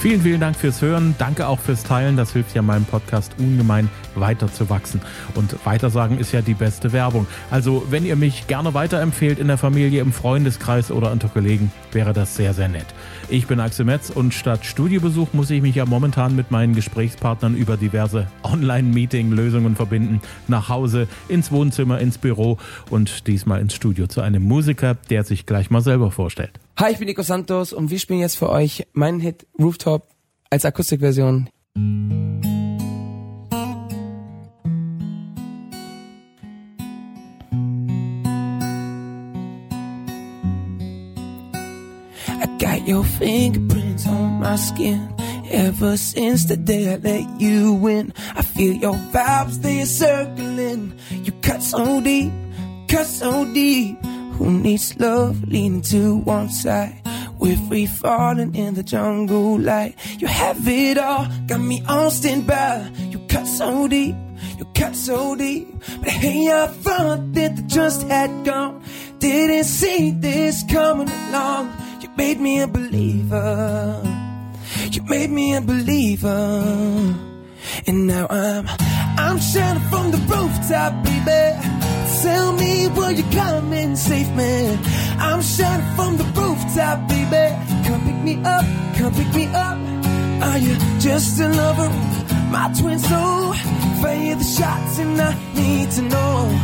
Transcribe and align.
Vielen, 0.00 0.22
vielen 0.22 0.40
Dank 0.40 0.56
fürs 0.56 0.80
Hören. 0.80 1.14
Danke 1.18 1.46
auch 1.46 1.58
fürs 1.58 1.82
Teilen. 1.82 2.16
Das 2.16 2.32
hilft 2.32 2.54
ja 2.56 2.62
meinem 2.62 2.86
Podcast 2.86 3.32
ungemein 3.38 3.90
weiter 4.14 4.50
zu 4.50 4.70
wachsen. 4.70 5.02
Und 5.34 5.54
weitersagen 5.66 6.18
ist 6.18 6.32
ja 6.32 6.40
die 6.40 6.54
beste 6.54 6.94
Werbung. 6.94 7.26
Also, 7.50 7.84
wenn 7.90 8.06
ihr 8.06 8.16
mich 8.16 8.46
gerne 8.46 8.72
weiterempfehlt 8.72 9.38
in 9.38 9.48
der 9.48 9.58
Familie, 9.58 10.00
im 10.00 10.14
Freundeskreis 10.14 10.90
oder 10.90 11.12
unter 11.12 11.28
Kollegen, 11.28 11.70
wäre 11.92 12.14
das 12.14 12.34
sehr, 12.34 12.54
sehr 12.54 12.68
nett. 12.68 12.86
Ich 13.28 13.46
bin 13.46 13.60
Axel 13.60 13.84
Metz 13.84 14.08
und 14.08 14.32
statt 14.32 14.64
Studiobesuch 14.64 15.34
muss 15.34 15.50
ich 15.50 15.60
mich 15.60 15.74
ja 15.74 15.84
momentan 15.84 16.34
mit 16.34 16.50
meinen 16.50 16.74
Gesprächspartnern 16.74 17.54
über 17.54 17.76
diverse 17.76 18.26
Online-Meeting-Lösungen 18.42 19.76
verbinden. 19.76 20.22
Nach 20.48 20.70
Hause, 20.70 21.08
ins 21.28 21.52
Wohnzimmer, 21.52 21.98
ins 21.98 22.16
Büro 22.16 22.56
und 22.88 23.26
diesmal 23.26 23.60
ins 23.60 23.74
Studio 23.74 24.06
zu 24.06 24.22
einem 24.22 24.44
Musiker, 24.44 24.94
der 25.10 25.24
sich 25.24 25.44
gleich 25.44 25.68
mal 25.68 25.82
selber 25.82 26.10
vorstellt. 26.10 26.58
Hi, 26.80 26.92
ich 26.92 26.98
bin 26.98 27.08
Nico 27.08 27.20
Santos 27.20 27.74
und 27.74 27.90
wir 27.90 27.98
spielen 27.98 28.20
jetzt 28.20 28.38
für 28.38 28.48
euch 28.48 28.86
meinen 28.94 29.20
Hit 29.20 29.46
Rooftop 29.60 30.08
als 30.48 30.64
Akustikversion. 30.64 31.50
I 31.76 31.82
got 42.58 42.88
your 42.88 43.04
fingerprints 43.04 44.06
on 44.06 44.40
my 44.40 44.56
skin. 44.56 45.06
Ever 45.50 45.98
since 45.98 46.46
the 46.46 46.56
day 46.56 46.94
I 46.94 46.96
let 46.96 47.26
you 47.38 47.86
in, 47.88 48.14
I 48.34 48.42
feel 48.42 48.72
your 48.82 48.96
vibes, 49.12 49.60
they 49.60 49.82
are 49.82 49.86
circling. 49.86 50.94
You 51.24 51.34
cut 51.42 51.60
so 51.60 52.00
deep, 52.00 52.32
cut 52.88 53.04
so 53.04 53.44
deep. 53.52 53.98
Who 54.40 54.50
needs 54.50 54.98
love 54.98 55.46
leaning 55.48 55.82
to 55.92 56.16
one 56.16 56.48
side? 56.48 56.96
We're 57.38 57.58
free 57.68 57.84
falling 57.84 58.54
in 58.54 58.72
the 58.72 58.82
jungle 58.82 59.58
light. 59.60 59.96
You 60.18 60.28
have 60.28 60.66
it 60.66 60.96
all, 60.96 61.28
got 61.46 61.60
me 61.60 61.82
on 61.86 62.10
standby. 62.10 62.90
You 63.10 63.18
cut 63.28 63.46
so 63.46 63.86
deep, 63.86 64.16
you 64.56 64.64
cut 64.74 64.96
so 64.96 65.36
deep. 65.36 65.68
But 66.00 66.08
hey, 66.08 66.50
I 66.50 66.68
thought 66.68 67.34
that 67.34 67.56
the 67.56 67.62
trust 67.68 68.08
had 68.08 68.46
gone. 68.46 68.82
Didn't 69.18 69.64
see 69.64 70.12
this 70.12 70.64
coming 70.72 71.10
along. 71.10 71.70
You 72.00 72.08
made 72.16 72.40
me 72.40 72.60
a 72.60 72.66
believer. 72.66 74.00
You 74.90 75.02
made 75.02 75.28
me 75.28 75.54
a 75.54 75.60
believer. 75.60 77.14
And 77.86 78.06
now 78.06 78.26
I'm, 78.30 78.66
I'm 79.18 79.38
shining 79.38 79.82
from 79.90 80.12
the 80.12 80.18
rooftop, 80.32 81.04
baby. 81.04 81.79
Tell 82.22 82.52
me, 82.52 82.88
will 82.88 83.12
you 83.12 83.24
come 83.32 83.72
and 83.72 83.98
save 83.98 84.30
me? 84.36 84.78
I'm 85.18 85.40
shining 85.40 85.96
from 85.96 86.18
the 86.18 86.24
rooftop, 86.24 87.08
baby. 87.08 87.44
Come 87.86 88.00
pick 88.04 88.20
me 88.28 88.34
up, 88.44 88.64
come 88.96 89.14
pick 89.14 89.34
me 89.34 89.46
up. 89.46 89.78
Are 90.42 90.58
you 90.58 90.76
just 90.98 91.40
a 91.40 91.48
lover? 91.48 91.88
My 92.50 92.70
twin 92.78 92.98
soul. 92.98 93.54
Fire 94.02 94.34
the 94.34 94.44
shots 94.44 94.98
and 94.98 95.20
I 95.20 95.34
need 95.54 95.90
to 95.92 96.02
know. 96.02 96.60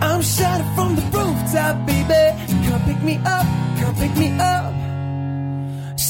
I'm 0.00 0.22
shining 0.22 0.74
from 0.74 0.96
the 0.96 1.02
rooftop, 1.02 1.86
baby. 1.86 2.22
Come 2.66 2.82
pick 2.84 3.02
me 3.02 3.16
up, 3.24 3.46
come 3.78 3.94
pick 3.96 4.16
me 4.16 4.28
up. 4.38 4.85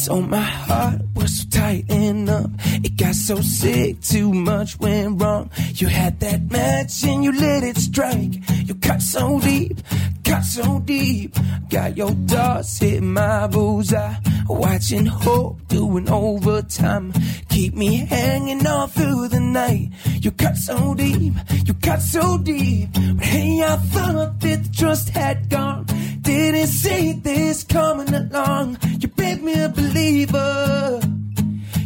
So 0.07 0.13
oh, 0.13 0.21
my 0.21 0.41
heart 0.41 1.01
was 1.17 1.41
so 1.41 1.49
tight 1.51 1.87
and 1.89 2.31
up. 2.31 2.49
It 2.85 2.97
got 2.97 3.17
so 3.17 3.41
sick, 3.41 4.01
too 4.03 4.33
much 4.33 4.79
went 4.79 5.21
wrong. 5.21 5.51
You 5.75 5.89
had 5.89 6.21
that 6.21 6.49
match 6.49 7.03
and 7.03 7.25
you 7.25 7.33
let 7.33 7.65
it 7.65 7.77
strike. 7.77 8.35
You 8.67 8.77
cut 8.77 9.03
so 9.03 9.41
deep, 9.41 9.77
cut 10.27 10.45
so 10.45 10.81
deep. 10.81 11.35
Got 11.71 11.97
your 11.97 12.11
dots 12.11 12.79
hitting 12.79 13.13
my 13.13 13.47
bullseye. 13.47 14.15
Watching 14.49 15.07
hope 15.07 15.67
doing 15.69 16.11
overtime. 16.11 17.13
Keep 17.49 17.75
me 17.75 17.97
hanging 17.97 18.67
on 18.67 18.89
through 18.89 19.29
the 19.29 19.41
night. 19.41 19.91
You 20.21 20.31
cut 20.33 20.57
so 20.57 20.95
deep, 20.95 21.35
you 21.65 21.75
cut 21.75 22.01
so 22.03 22.39
deep. 22.39 22.89
But 22.93 23.25
hey, 23.25 23.63
I 23.63 23.77
thought 23.77 24.41
that 24.41 24.65
the 24.65 24.71
trust 24.77 25.11
had 25.11 25.49
gone. 25.49 25.87
Didn't 26.21 26.67
see 26.67 27.13
this 27.13 27.65
coming 27.65 28.13
along. 28.13 28.79
You 29.01 29.11
made 29.17 29.43
me 29.43 29.55
a 29.63 29.69
believer. 29.69 31.01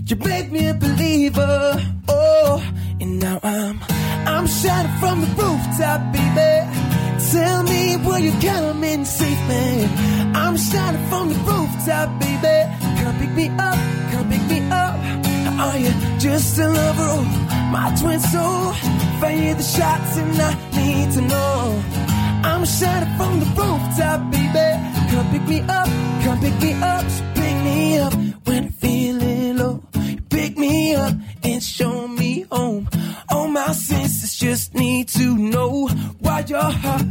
You 0.06 0.16
made 0.16 0.50
me 0.50 0.68
a 0.68 0.74
believer. 0.74 1.82
Oh, 2.08 2.72
and 3.00 3.20
now 3.20 3.38
I'm, 3.42 3.78
I'm 4.26 4.46
shining 4.46 4.96
from 4.98 5.20
the 5.20 5.26
rooftop, 5.38 6.00
baby. 6.12 6.89
Tell 7.32 7.62
me, 7.62 7.96
will 7.96 8.18
you 8.18 8.32
come 8.40 8.82
and 8.82 9.06
save 9.06 9.48
me? 9.48 9.88
I'm 10.34 10.56
shining 10.56 11.06
from 11.08 11.28
the 11.28 11.36
rooftop, 11.48 12.08
baby. 12.18 12.56
Come 13.00 13.18
pick 13.20 13.32
me 13.40 13.48
up, 13.56 13.78
come 14.10 14.28
pick 14.30 14.44
me 14.48 14.58
up. 14.70 14.94
Are 15.64 15.78
you 15.78 15.92
just 16.18 16.58
a 16.58 16.68
lover? 16.68 17.10
Oh, 17.14 17.22
my 17.70 17.94
twin 18.00 18.18
soul. 18.18 18.72
Fire 19.20 19.54
the 19.54 19.62
shots 19.62 20.16
and 20.16 20.40
I 20.40 20.52
need 20.76 21.12
to 21.12 21.20
know. 21.20 21.82
I'm 22.50 22.64
shining 22.64 23.16
from 23.16 23.38
the 23.38 23.46
rooftop, 23.58 24.20
baby. 24.32 24.68
Come 25.10 25.30
pick 25.30 25.44
me 25.46 25.60
up, 25.68 25.88
come 26.24 26.40
pick 26.40 26.60
me 26.60 26.72
up, 26.82 27.04
so 27.08 27.24
pick 27.36 27.56
me 27.64 27.98
up 27.98 28.14
when 28.46 28.64
I'm 28.64 28.72
feeling 28.72 29.56
low. 29.56 29.82
Pick 30.30 30.58
me 30.58 30.96
up 30.96 31.14
and 31.44 31.62
show 31.62 32.08
me 32.08 32.09
your 36.50 36.70
heart 36.70 37.06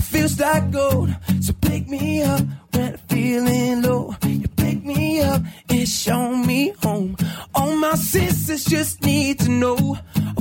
feels 0.00 0.38
like 0.38 0.70
gold. 0.70 1.14
So 1.40 1.52
pick 1.60 1.88
me 1.88 2.22
up 2.22 2.40
when 2.72 2.92
I'm 2.92 2.98
feeling 3.08 3.82
low. 3.82 4.14
You 4.24 4.48
pick 4.56 4.84
me 4.84 5.20
up 5.20 5.42
and 5.68 5.88
show 5.88 6.36
me 6.36 6.72
home. 6.82 7.16
All 7.54 7.74
my 7.76 7.96
senses 7.96 8.64
just 8.64 9.02
need 9.02 9.40
to 9.40 9.50
know 9.50 9.76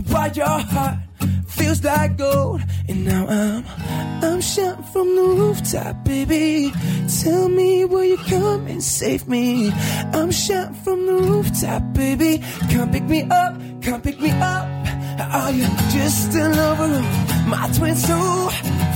why 0.07 0.31
your 0.35 0.59
heart 0.59 0.99
feels 1.47 1.83
like 1.83 2.17
gold. 2.17 2.61
And 2.87 3.05
now 3.05 3.25
I'm, 3.27 3.65
I'm 4.23 4.41
shouting 4.41 4.83
from 4.83 5.15
the 5.15 5.23
rooftop, 5.23 6.03
baby. 6.05 6.71
Tell 7.21 7.49
me, 7.49 7.85
will 7.85 8.05
you 8.05 8.17
come 8.17 8.67
and 8.67 8.83
save 8.83 9.27
me? 9.27 9.71
I'm 10.13 10.29
shouting 10.31 10.75
from 10.75 11.07
the 11.07 11.13
rooftop, 11.13 11.81
baby. 11.93 12.43
Come 12.71 12.91
pick 12.91 13.03
me 13.03 13.23
up, 13.23 13.59
come 13.81 14.01
pick 14.01 14.19
me 14.19 14.29
up. 14.29 14.67
Are 15.19 15.51
you 15.51 15.65
just 15.91 16.35
a 16.35 16.49
lover? 16.49 17.32
My 17.47 17.69
twin 17.75 17.95
soul. 17.95 18.49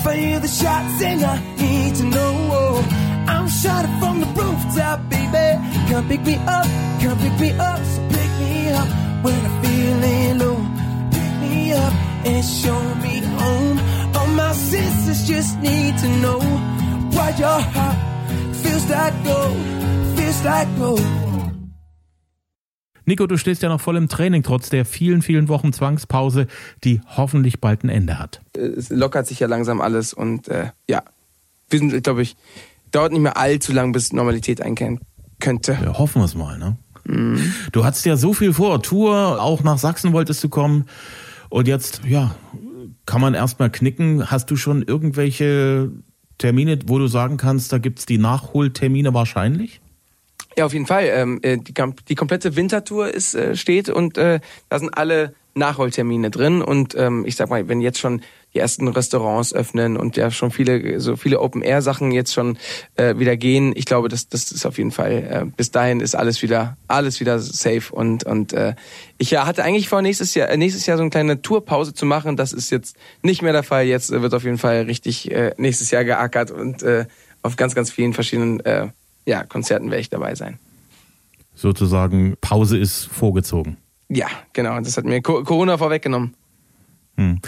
Fire 0.03 0.39
the 0.39 0.47
shots 0.47 1.01
and 1.01 1.23
I 1.23 1.35
need 1.57 1.95
to 1.95 2.03
know. 2.03 2.85
I'm 3.27 3.47
shouting 3.49 3.99
from 3.99 4.19
the 4.21 4.27
rooftop, 4.27 5.09
baby. 5.09 5.47
Come 5.89 6.07
pick 6.07 6.21
me 6.21 6.35
up, 6.35 6.65
come 7.01 7.17
pick 7.19 7.39
me 7.39 7.51
up. 7.51 7.79
So 7.83 8.01
pick 8.09 8.31
me 8.39 8.69
up 8.69 8.87
when 9.23 9.45
I'm 9.45 9.63
feeling 9.63 10.37
low. 10.39 10.57
Pick 11.11 11.33
me 11.41 11.73
up 11.73 11.93
and 12.25 12.45
show 12.45 12.95
me 12.95 13.19
home. 13.19 13.79
All 14.15 14.27
my 14.27 14.53
senses 14.53 15.27
just 15.27 15.59
need 15.59 15.97
to 15.97 16.07
know 16.23 16.39
why 17.15 17.29
your 17.37 17.59
heart 17.75 17.97
feels 18.55 18.89
like 18.89 19.23
gold, 19.23 19.57
feels 20.17 20.43
like 20.45 20.77
gold. 20.77 21.26
Nico, 23.07 23.25
du 23.25 23.37
stehst 23.37 23.63
ja 23.63 23.69
noch 23.69 23.79
voll 23.79 23.95
im 23.95 24.09
Training, 24.09 24.43
trotz 24.43 24.69
der 24.69 24.83
vielen, 24.83 25.21
vielen 25.21 25.47
Wochen 25.47 25.71
Zwangspause, 25.71 26.45
die 26.83 26.99
hoffentlich 27.07 27.61
bald 27.61 27.85
ein 27.85 27.89
Ende 27.89 28.19
hat. 28.19 28.41
Es 28.53 28.89
lockert 28.89 29.27
sich 29.27 29.39
ja 29.39 29.47
langsam 29.47 29.79
alles 29.79 30.13
und 30.13 30.49
äh, 30.49 30.71
ja, 30.89 31.03
wir 31.69 31.79
sind, 31.79 32.03
glaube 32.03 32.21
ich, 32.21 32.35
dauert 32.91 33.13
nicht 33.13 33.21
mehr 33.21 33.37
allzu 33.37 33.71
lang, 33.71 33.93
bis 33.93 34.11
Normalität 34.11 34.61
einkehren 34.61 34.99
könnte. 35.39 35.77
Ja, 35.81 35.97
hoffen 35.97 36.21
wir 36.21 36.25
es 36.25 36.35
mal, 36.35 36.57
ne? 36.57 36.77
Mhm. 37.05 37.53
Du 37.71 37.85
hattest 37.85 38.05
ja 38.05 38.17
so 38.17 38.33
viel 38.33 38.51
vor. 38.51 38.81
Tour, 38.81 39.41
auch 39.41 39.63
nach 39.63 39.77
Sachsen 39.77 40.11
wolltest 40.11 40.43
du 40.43 40.49
kommen. 40.49 40.83
Und 41.47 41.69
jetzt, 41.69 42.01
ja, 42.05 42.35
kann 43.05 43.21
man 43.21 43.35
erstmal 43.35 43.69
knicken. 43.69 44.29
Hast 44.29 44.51
du 44.51 44.57
schon 44.57 44.81
irgendwelche 44.81 45.91
Termine, 46.39 46.77
wo 46.87 46.99
du 46.99 47.07
sagen 47.07 47.37
kannst, 47.37 47.71
da 47.71 47.77
gibt's 47.77 48.05
die 48.05 48.17
Nachholtermine 48.17 49.13
wahrscheinlich? 49.13 49.79
Ja, 50.57 50.65
auf 50.65 50.73
jeden 50.73 50.87
Fall. 50.87 51.05
Ähm, 51.13 51.39
äh, 51.43 51.57
die, 51.57 51.73
die 52.09 52.15
komplette 52.15 52.55
Wintertour 52.55 53.13
ist 53.13 53.35
äh, 53.35 53.55
steht 53.55 53.89
und 53.89 54.17
äh, 54.17 54.39
da 54.69 54.79
sind 54.79 54.89
alle 54.89 55.35
Nachholtermine 55.53 56.31
drin. 56.31 56.63
Und 56.63 56.95
ähm, 56.95 57.25
ich 57.27 57.35
sag 57.35 57.49
mal, 57.49 57.67
wenn 57.67 57.79
jetzt 57.79 57.99
schon 57.99 58.21
die 58.55 58.59
ersten 58.59 58.87
Restaurants 58.87 59.53
öffnen 59.53 59.97
und 59.97 60.17
ja 60.17 60.31
schon 60.31 60.49
viele 60.49 60.99
so 60.99 61.15
viele 61.15 61.41
Open 61.41 61.61
Air 61.61 61.83
Sachen 61.83 62.11
jetzt 62.11 62.33
schon 62.33 62.57
äh, 62.95 63.19
wieder 63.19 63.37
gehen, 63.37 63.71
ich 63.75 63.85
glaube, 63.85 64.09
das 64.09 64.29
das 64.29 64.51
ist 64.51 64.65
auf 64.65 64.79
jeden 64.79 64.91
Fall. 64.91 65.11
Äh, 65.11 65.45
bis 65.55 65.69
dahin 65.69 65.99
ist 65.99 66.15
alles 66.15 66.41
wieder 66.41 66.75
alles 66.87 67.19
wieder 67.19 67.37
safe 67.39 67.93
und 67.93 68.23
und 68.23 68.53
äh, 68.53 68.73
ich 69.19 69.29
ja, 69.29 69.45
hatte 69.45 69.63
eigentlich 69.63 69.89
vor 69.89 70.01
nächstes 70.01 70.33
Jahr 70.33 70.49
äh, 70.49 70.57
nächstes 70.57 70.87
Jahr 70.87 70.97
so 70.97 71.03
eine 71.03 71.11
kleine 71.11 71.41
Tourpause 71.43 71.93
zu 71.93 72.07
machen. 72.07 72.35
Das 72.35 72.51
ist 72.51 72.71
jetzt 72.71 72.95
nicht 73.21 73.43
mehr 73.43 73.53
der 73.53 73.63
Fall. 73.63 73.85
Jetzt 73.85 74.09
wird 74.09 74.33
auf 74.33 74.43
jeden 74.43 74.57
Fall 74.57 74.83
richtig 74.83 75.29
äh, 75.31 75.53
nächstes 75.57 75.91
Jahr 75.91 76.03
geackert 76.03 76.49
und 76.49 76.81
äh, 76.81 77.05
auf 77.43 77.57
ganz 77.57 77.75
ganz 77.75 77.91
vielen 77.91 78.13
verschiedenen 78.13 78.59
äh, 78.61 78.87
ja, 79.27 79.43
Konzerten 79.43 79.91
werde 79.91 80.01
ich 80.01 80.09
dabei 80.09 80.33
sein. 80.35 80.57
Sozusagen 81.53 82.35
Pause 82.39 82.77
ist 82.77 83.05
vorgezogen. 83.05 83.77
Ja, 84.09 84.27
genau. 84.53 84.79
Das 84.79 84.97
hat 84.97 85.05
mir 85.05 85.21
Corona 85.21 85.77
vorweggenommen. 85.77 86.33
Hm. 87.17 87.39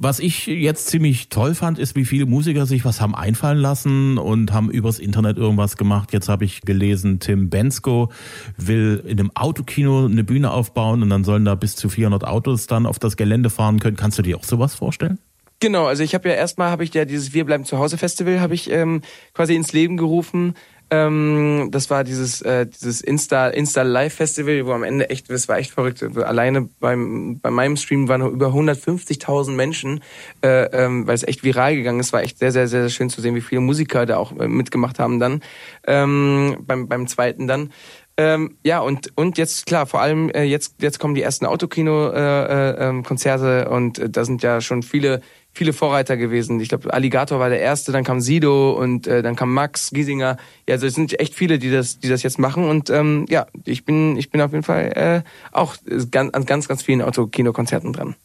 Was 0.00 0.20
ich 0.20 0.46
jetzt 0.46 0.88
ziemlich 0.88 1.30
toll 1.30 1.54
fand, 1.54 1.78
ist, 1.78 1.96
wie 1.96 2.04
viele 2.04 2.26
Musiker 2.26 2.66
sich 2.66 2.84
was 2.84 3.00
haben 3.00 3.14
einfallen 3.14 3.58
lassen 3.58 4.18
und 4.18 4.52
haben 4.52 4.70
übers 4.70 4.98
Internet 4.98 5.38
irgendwas 5.38 5.78
gemacht. 5.78 6.12
Jetzt 6.12 6.28
habe 6.28 6.44
ich 6.44 6.60
gelesen, 6.60 7.20
Tim 7.20 7.48
Bensko 7.48 8.12
will 8.58 9.02
in 9.06 9.18
einem 9.18 9.30
Autokino 9.34 10.04
eine 10.04 10.24
Bühne 10.24 10.50
aufbauen 10.50 11.02
und 11.02 11.08
dann 11.08 11.24
sollen 11.24 11.46
da 11.46 11.54
bis 11.54 11.74
zu 11.74 11.88
400 11.88 12.24
Autos 12.24 12.66
dann 12.66 12.84
auf 12.84 12.98
das 12.98 13.16
Gelände 13.16 13.48
fahren 13.48 13.80
können. 13.80 13.96
Kannst 13.96 14.18
du 14.18 14.22
dir 14.22 14.36
auch 14.36 14.44
sowas 14.44 14.74
vorstellen? 14.74 15.18
Genau, 15.60 15.86
also 15.86 16.02
ich 16.02 16.14
habe 16.14 16.28
ja 16.28 16.34
erstmal 16.34 16.70
habe 16.70 16.84
ich 16.84 16.92
ja 16.92 17.06
dieses 17.06 17.32
Wir 17.32 17.46
bleiben 17.46 17.64
zu 17.64 17.78
Hause 17.78 17.96
Festival 17.96 18.40
habe 18.40 18.52
ich 18.52 18.70
ähm, 18.70 19.00
quasi 19.32 19.54
ins 19.54 19.72
Leben 19.72 19.96
gerufen 19.96 20.52
ähm, 20.90 21.68
das 21.70 21.90
war 21.90 22.04
dieses, 22.04 22.42
äh, 22.42 22.66
dieses 22.66 23.00
Insta, 23.00 23.48
Insta 23.48 23.82
Live 23.82 24.14
Festival, 24.14 24.66
wo 24.66 24.72
am 24.72 24.82
Ende 24.82 25.10
echt, 25.10 25.30
das 25.30 25.48
war 25.48 25.58
echt 25.58 25.70
verrückt. 25.70 26.02
Alleine 26.02 26.68
beim, 26.80 27.40
bei 27.40 27.50
meinem 27.50 27.76
Stream 27.76 28.08
waren 28.08 28.22
über 28.22 28.48
150.000 28.48 29.52
Menschen, 29.52 30.02
äh, 30.42 30.64
ähm, 30.66 31.06
weil 31.06 31.14
es 31.14 31.22
echt 31.22 31.42
viral 31.42 31.76
gegangen 31.76 32.00
ist. 32.00 32.12
War 32.12 32.22
echt 32.22 32.38
sehr, 32.38 32.52
sehr, 32.52 32.68
sehr, 32.68 32.82
sehr 32.82 32.90
schön 32.90 33.10
zu 33.10 33.20
sehen, 33.20 33.34
wie 33.34 33.40
viele 33.40 33.60
Musiker 33.60 34.06
da 34.06 34.18
auch 34.18 34.38
äh, 34.38 34.46
mitgemacht 34.46 34.98
haben 34.98 35.20
dann. 35.20 35.42
Ähm, 35.86 36.58
beim, 36.60 36.88
beim 36.88 37.06
zweiten 37.06 37.46
dann. 37.46 37.72
Ähm, 38.16 38.58
ja, 38.64 38.78
und, 38.78 39.10
und 39.16 39.38
jetzt, 39.38 39.66
klar, 39.66 39.86
vor 39.86 40.00
allem, 40.00 40.30
äh, 40.30 40.44
jetzt, 40.44 40.80
jetzt 40.80 41.00
kommen 41.00 41.16
die 41.16 41.22
ersten 41.22 41.46
Autokino-Konzerte 41.46 43.46
äh, 43.46 43.62
äh, 43.62 43.64
ähm, 43.64 43.72
und 43.72 43.98
äh, 43.98 44.08
da 44.08 44.24
sind 44.24 44.42
ja 44.42 44.60
schon 44.60 44.84
viele 44.84 45.20
viele 45.54 45.72
Vorreiter 45.72 46.16
gewesen. 46.16 46.60
Ich 46.60 46.68
glaube, 46.68 46.92
Alligator 46.92 47.38
war 47.38 47.48
der 47.48 47.60
erste, 47.60 47.92
dann 47.92 48.04
kam 48.04 48.20
Sido 48.20 48.72
und 48.72 49.06
äh, 49.06 49.22
dann 49.22 49.36
kam 49.36 49.54
Max 49.54 49.90
Giesinger. 49.90 50.36
Ja, 50.68 50.74
also 50.74 50.86
es 50.86 50.94
sind 50.94 51.18
echt 51.18 51.34
viele, 51.34 51.58
die 51.58 51.70
das, 51.70 52.00
die 52.00 52.08
das 52.08 52.22
jetzt 52.22 52.38
machen. 52.38 52.68
Und 52.68 52.90
ähm, 52.90 53.24
ja, 53.28 53.46
ich 53.64 53.84
bin, 53.84 54.16
ich 54.16 54.30
bin 54.30 54.40
auf 54.40 54.52
jeden 54.52 54.64
Fall 54.64 54.92
äh, 54.94 55.22
auch 55.52 55.76
ganz, 56.10 56.34
an 56.34 56.44
ganz, 56.44 56.68
ganz 56.68 56.82
vielen 56.82 57.02
Autokino-Konzerten 57.02 57.92
dran. 57.92 58.16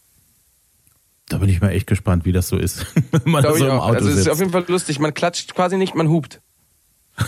Da 1.30 1.38
bin 1.38 1.50
ich 1.50 1.62
mal 1.62 1.70
echt 1.70 1.86
gespannt, 1.86 2.26
wie 2.26 2.32
das 2.32 2.48
so 2.48 2.58
ist, 2.58 2.88
wenn 3.12 3.32
man 3.32 3.44
so 3.44 3.64
im 3.64 3.72
Auto 3.72 3.94
Also 3.94 4.10
es 4.10 4.18
ist 4.18 4.30
auf 4.30 4.40
jeden 4.40 4.52
Fall 4.52 4.66
lustig. 4.68 5.00
Man 5.00 5.14
klatscht 5.14 5.54
quasi 5.54 5.78
nicht, 5.78 5.94
man 5.94 6.10
hupt. 6.10 6.42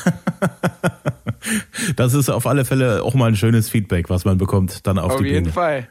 das 1.95 2.13
ist 2.13 2.29
auf 2.29 2.47
alle 2.47 2.65
Fälle 2.65 3.03
auch 3.03 3.13
mal 3.13 3.27
ein 3.27 3.35
schönes 3.35 3.69
Feedback, 3.69 4.09
was 4.09 4.25
man 4.25 4.37
bekommt 4.37 4.87
dann 4.87 4.97
auf, 4.97 5.11
auf 5.13 5.17
die 5.17 5.23
Bühne. 5.23 5.37
Auf 5.37 5.43
jeden 5.43 5.53
Fall. 5.53 5.87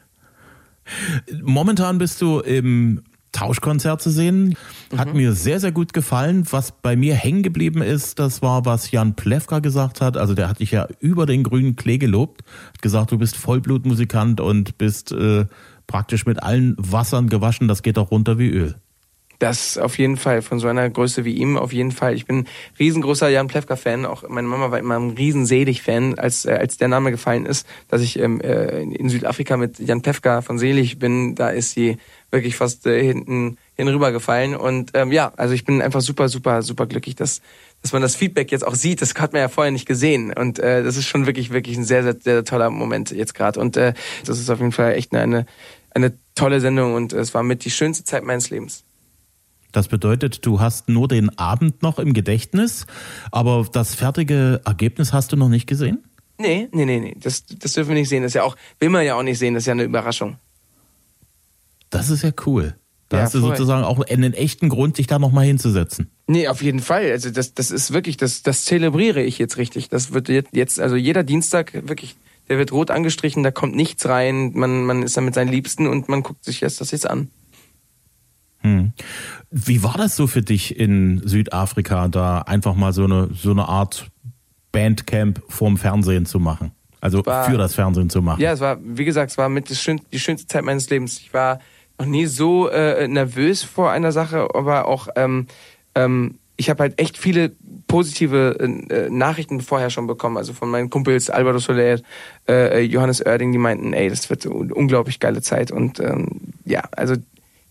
Momentan 1.43 1.99
bist 1.99 2.21
du 2.21 2.41
im 2.41 3.03
Tauschkonzert 3.32 4.03
zu 4.03 4.11
sehen. 4.11 4.56
Hat 4.97 5.09
mhm. 5.09 5.17
mir 5.17 5.32
sehr, 5.32 5.61
sehr 5.61 5.73
gut 5.73 5.93
gefallen. 5.93 6.44
Was 6.50 6.73
bei 6.73 6.97
mir 6.97 7.15
hängen 7.15 7.43
geblieben 7.43 7.82
ist, 7.82 8.19
das 8.19 8.43
war, 8.43 8.65
was 8.65 8.91
Jan 8.91 9.15
Plewka 9.15 9.61
gesagt 9.61 10.00
hat. 10.00 10.17
Also 10.17 10.35
der 10.35 10.49
hat 10.49 10.61
dich 10.61 10.73
ja 10.73 10.88
über 10.99 11.27
den 11.27 11.43
grünen 11.43 11.77
Klee 11.77 11.99
gelobt. 11.99 12.43
Hat 12.75 12.82
gesagt, 12.82 13.12
du 13.12 13.19
bist 13.19 13.37
Vollblutmusikant 13.37 14.41
und 14.41 14.79
bist 14.79 15.12
äh, 15.12 15.47
praktisch 15.87 16.27
mit 16.27 16.43
allen 16.43 16.75
Wassern 16.79 17.29
gewaschen. 17.29 17.69
Das 17.69 17.82
geht 17.82 17.99
auch 17.99 18.11
runter 18.11 18.38
wie 18.38 18.50
Öl. 18.50 18.77
Das 19.40 19.78
auf 19.78 19.96
jeden 19.96 20.19
Fall, 20.19 20.42
von 20.42 20.60
so 20.60 20.69
einer 20.69 20.90
Größe 20.90 21.25
wie 21.25 21.32
ihm 21.32 21.56
auf 21.56 21.72
jeden 21.72 21.92
Fall. 21.92 22.14
Ich 22.14 22.26
bin 22.26 22.46
riesengroßer 22.78 23.31
Jan 23.31 23.48
Plewka-Fan. 23.48 24.04
Auch 24.04 24.22
meine 24.28 24.46
Mama 24.46 24.70
war 24.70 24.78
immer 24.78 24.98
ein 24.98 25.12
riesen 25.12 25.46
Selig-Fan, 25.46 26.19
als, 26.19 26.44
äh, 26.44 26.52
als 26.52 26.76
der 26.76 26.88
Name 26.88 27.10
gefallen 27.10 27.46
ist, 27.46 27.66
dass 27.88 28.02
ich 28.02 28.19
ähm, 28.19 28.42
äh, 28.42 28.82
in 28.82 29.08
Südafrika 29.08 29.56
mit 29.56 29.78
Jan 29.78 30.02
Plewka 30.02 30.42
von 30.42 30.58
Selig 30.58 30.98
bin. 30.98 31.37
Da 31.37 31.48
ist 31.48 31.70
sie 31.70 31.96
wirklich 32.31 32.54
fast 32.54 32.87
äh, 32.87 33.02
hinten 33.02 33.56
hinüber 33.76 34.12
gefallen. 34.12 34.54
Und 34.54 34.90
ähm, 34.92 35.10
ja, 35.10 35.32
also 35.38 35.54
ich 35.54 35.64
bin 35.64 35.81
einfach 35.81 36.02
super, 36.02 36.28
super, 36.28 36.60
super 36.60 36.87
glücklich, 36.87 37.16
dass, 37.16 37.40
dass 37.81 37.94
man 37.94 38.02
das 38.02 38.16
Feedback 38.16 38.52
jetzt 38.52 38.66
auch 38.66 38.75
sieht. 38.75 39.00
Das 39.00 39.14
hat 39.14 39.32
man 39.32 39.40
ja 39.40 39.48
vorher 39.48 39.72
nicht 39.72 39.87
gesehen. 39.87 40.34
Und 40.34 40.58
äh, 40.58 40.82
das 40.82 40.98
ist 40.98 41.06
schon 41.06 41.25
wirklich, 41.25 41.50
wirklich 41.50 41.78
ein 41.78 41.84
sehr, 41.84 42.02
sehr, 42.02 42.16
sehr 42.20 42.44
toller 42.44 42.69
Moment 42.69 43.10
jetzt 43.10 43.32
gerade. 43.32 43.58
Und 43.58 43.78
äh, 43.78 43.94
das 44.26 44.38
ist 44.38 44.50
auf 44.50 44.58
jeden 44.58 44.72
Fall 44.72 44.92
echt 44.92 45.14
eine, 45.14 45.46
eine 45.94 46.12
tolle 46.34 46.60
Sendung 46.60 46.92
und 46.92 47.14
es 47.14 47.32
war 47.32 47.42
mit 47.42 47.64
die 47.64 47.70
schönste 47.70 48.04
Zeit 48.04 48.22
meines 48.22 48.50
Lebens. 48.50 48.84
Das 49.72 49.88
bedeutet, 49.88 50.44
du 50.44 50.61
hast 50.61 50.88
nur 50.88 51.08
den 51.08 51.37
Abend 51.38 51.82
noch 51.82 51.99
im 51.99 52.12
Gedächtnis, 52.12 52.87
aber 53.31 53.67
das 53.72 53.94
fertige 53.94 54.61
Ergebnis 54.64 55.12
hast 55.12 55.32
du 55.32 55.37
noch 55.37 55.49
nicht 55.49 55.67
gesehen? 55.67 56.05
Nee, 56.38 56.69
nee, 56.72 56.87
nee, 56.87 57.00
nee. 57.00 57.17
Das, 57.20 57.44
das 57.44 57.75
dürfen 57.75 57.90
wir 57.90 57.96
nicht 57.96 58.08
sehen. 58.08 58.22
Das 58.22 58.31
ist 58.31 58.34
ja 58.34 58.44
auch, 58.44 58.56
will 58.78 58.88
man 58.88 59.05
ja 59.05 59.14
auch 59.14 59.22
nicht 59.22 59.38
sehen, 59.38 59.55
das 59.55 59.64
ist 59.64 59.67
ja 59.67 59.72
eine 59.72 59.84
Überraschung. 59.84 60.37
Das 61.90 62.08
ist 62.08 62.22
ja 62.22 62.31
cool. 62.46 62.75
Da 63.11 63.19
ja, 63.19 63.22
hast 63.25 63.34
du 63.34 63.40
voll. 63.40 63.50
sozusagen 63.50 63.84
auch 63.84 64.00
einen 64.06 64.32
echten 64.32 64.69
Grund, 64.69 64.96
dich 64.99 65.08
da 65.08 65.19
nochmal 65.19 65.44
hinzusetzen. 65.44 66.11
Nee, 66.28 66.46
auf 66.46 66.62
jeden 66.62 66.78
Fall. 66.78 67.11
Also 67.11 67.31
das, 67.31 67.55
das 67.55 67.73
ist 67.73 67.93
wirklich, 67.93 68.16
das, 68.16 68.43
das 68.43 68.64
zelebriere 68.64 69.20
ich 69.20 69.38
jetzt 69.38 69.56
richtig. 69.56 69.88
Das 69.88 70.12
wird 70.12 70.28
jetzt, 70.28 70.78
also 70.78 70.94
jeder 70.94 71.25
Dienstag 71.25 71.75
wirklich, 71.88 72.16
der 72.49 72.56
wird 72.56 72.70
rot 72.70 72.90
angestrichen, 72.90 73.43
da 73.43 73.50
kommt 73.50 73.75
nichts 73.75 74.06
rein, 74.06 74.52
man, 74.55 74.84
man 74.84 75.02
ist 75.02 75.16
da 75.16 75.20
mit 75.20 75.34
seinen 75.34 75.49
Liebsten 75.49 75.88
und 75.88 76.08
man 76.08 76.23
guckt 76.23 76.44
sich 76.44 76.61
jetzt 76.61 76.81
das 76.81 76.93
jetzt 76.93 77.11
an. 77.11 77.31
Hm. 78.62 78.93
Wie 79.51 79.83
war 79.83 79.95
das 79.97 80.17
so 80.17 80.27
für 80.27 80.43
dich 80.43 80.79
in 80.79 81.21
Südafrika, 81.27 82.09
da 82.09 82.41
einfach 82.41 82.75
mal 82.75 82.93
so 82.93 83.05
eine, 83.05 83.31
so 83.35 83.51
eine 83.51 83.69
Art 83.69 84.11
Bandcamp 84.73 85.43
vorm 85.49 85.77
Fernsehen 85.77 86.27
zu 86.27 86.39
machen? 86.39 86.73
Also 87.01 87.25
war, 87.25 87.49
für 87.51 87.57
das 87.57 87.75
Fernsehen 87.75 88.11
zu 88.11 88.21
machen? 88.21 88.41
Ja, 88.41 88.53
es 88.53 88.61
war, 88.61 88.79
wie 88.83 89.05
gesagt, 89.05 89.33
es 89.33 89.39
war 89.39 89.49
mit 89.49 89.69
schön, 89.75 90.01
die 90.12 90.21
schönste 90.21 90.47
Zeit 90.47 90.65
meines 90.65 90.91
Lebens. 90.91 91.19
Ich 91.19 91.33
war 91.33 91.61
noch 91.99 92.07
nie 92.07 92.27
so 92.27 92.69
äh, 92.69 93.09
nervös 93.09 93.62
vor 93.62 93.91
einer 93.91 94.12
Sache, 94.12 94.49
aber 94.55 94.87
auch 94.87 95.09
ähm, 95.17 95.47
ähm, 95.95 96.39
ich 96.61 96.69
habe 96.69 96.83
halt 96.83 97.01
echt 97.01 97.17
viele 97.17 97.53
positive 97.87 98.59
äh, 98.61 99.09
Nachrichten 99.09 99.62
vorher 99.62 99.89
schon 99.89 100.07
bekommen, 100.07 100.37
also 100.37 100.53
von 100.53 100.69
meinen 100.69 100.91
Kumpels 100.91 101.31
Alvaro 101.31 101.59
Soler, 101.59 102.01
äh, 102.47 102.81
Johannes 102.83 103.25
Oerding, 103.25 103.51
die 103.53 103.59
meinten, 103.59 103.95
ey, 103.95 104.11
das 104.11 104.29
wird 104.29 104.45
eine 104.45 104.75
unglaublich 104.75 105.21
geile 105.21 105.41
Zeit 105.41 105.73
und 105.73 106.01
ähm, 106.01 106.53
ja, 106.67 106.83
also 106.93 107.15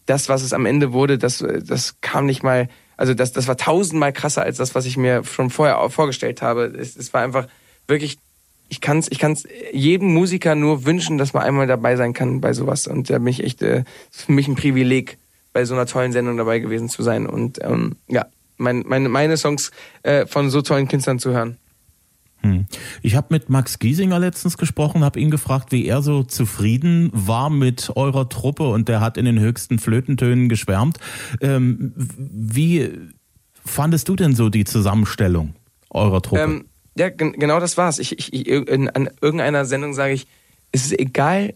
das, 0.10 0.28
was 0.28 0.42
es 0.42 0.54
am 0.54 0.66
Ende 0.66 0.92
wurde, 0.92 1.18
das, 1.18 1.46
das 1.66 2.02
kam 2.02 2.26
nicht 2.26 2.42
mal, 2.42 2.68
also 2.98 3.14
das, 3.14 3.32
das 3.32 3.48
war 3.48 3.58
tausendmal 3.58 4.12
krasser 4.12 4.42
als 4.42 4.58
das, 4.58 4.74
was 4.74 4.86
ich 4.86 4.98
mir 4.98 5.24
schon 5.24 5.50
vorher 5.50 5.90
vorgestellt 5.90 6.42
habe. 6.42 6.66
Es, 6.66 6.96
es 6.96 7.14
war 7.14 7.22
einfach 7.22 7.48
wirklich, 7.88 8.18
ich 8.70 8.82
kann 8.82 9.00
es 9.00 9.12
ich 9.12 9.20
kann's 9.20 9.44
jedem 9.72 10.14
Musiker 10.14 10.56
nur 10.56 10.86
wünschen, 10.86 11.18
dass 11.18 11.34
man 11.34 11.44
einmal 11.44 11.68
dabei 11.68 11.96
sein 11.96 12.14
kann 12.14 12.42
bei 12.42 12.54
sowas. 12.54 12.88
Und 12.88 13.10
da 13.10 13.20
bin 13.20 13.28
ich 13.28 13.44
echt, 13.44 13.62
äh, 13.62 13.84
ist 14.12 14.24
für 14.24 14.32
mich 14.32 14.48
ein 14.48 14.56
Privileg, 14.56 15.18
bei 15.54 15.66
so 15.66 15.74
einer 15.74 15.86
tollen 15.86 16.12
Sendung 16.12 16.38
dabei 16.38 16.60
gewesen 16.60 16.90
zu 16.90 17.04
sein. 17.04 17.26
Und 17.28 17.60
ähm, 17.64 17.96
ja, 18.08 18.26
mein, 18.58 18.84
meine, 18.88 19.10
meine 19.10 19.38
Songs 19.38 19.72
äh, 20.04 20.26
von 20.26 20.50
so 20.50 20.62
tollen 20.62 20.88
Künstlern 20.88 21.20
zu 21.20 21.32
hören. 21.32 21.58
Hm. 22.42 22.66
Ich 23.02 23.16
habe 23.16 23.28
mit 23.32 23.50
Max 23.50 23.80
Giesinger 23.80 24.20
letztens 24.20 24.58
gesprochen, 24.58 25.04
habe 25.04 25.20
ihn 25.20 25.30
gefragt, 25.30 25.72
wie 25.72 25.86
er 25.86 26.02
so 26.02 26.24
zufrieden 26.24 27.10
war 27.14 27.50
mit 27.50 27.92
eurer 27.96 28.30
Truppe 28.30 28.70
und 28.70 28.88
der 28.88 29.02
hat 29.02 29.18
in 29.18 29.26
den 29.26 29.40
höchsten 29.40 29.80
Flötentönen 29.80 30.50
geschwärmt. 30.50 30.98
Ähm, 31.42 31.94
wie 31.96 32.92
fandest 33.66 34.08
du 34.08 34.16
denn 34.16 34.36
so 34.36 34.50
die 34.50 34.64
Zusammenstellung 34.64 35.54
eurer 35.90 36.22
Truppe? 36.22 36.42
Ähm, 36.42 36.66
ja, 36.98 37.10
genau 37.10 37.60
das 37.60 37.78
war's. 37.78 38.00
Ich, 38.00 38.18
ich, 38.18 38.48
in, 38.48 38.90
an 38.90 39.10
irgendeiner 39.22 39.66
Sendung 39.66 39.94
sage 39.94 40.14
ich, 40.14 40.28
es 40.72 40.86
ist 40.86 41.00
egal, 41.00 41.54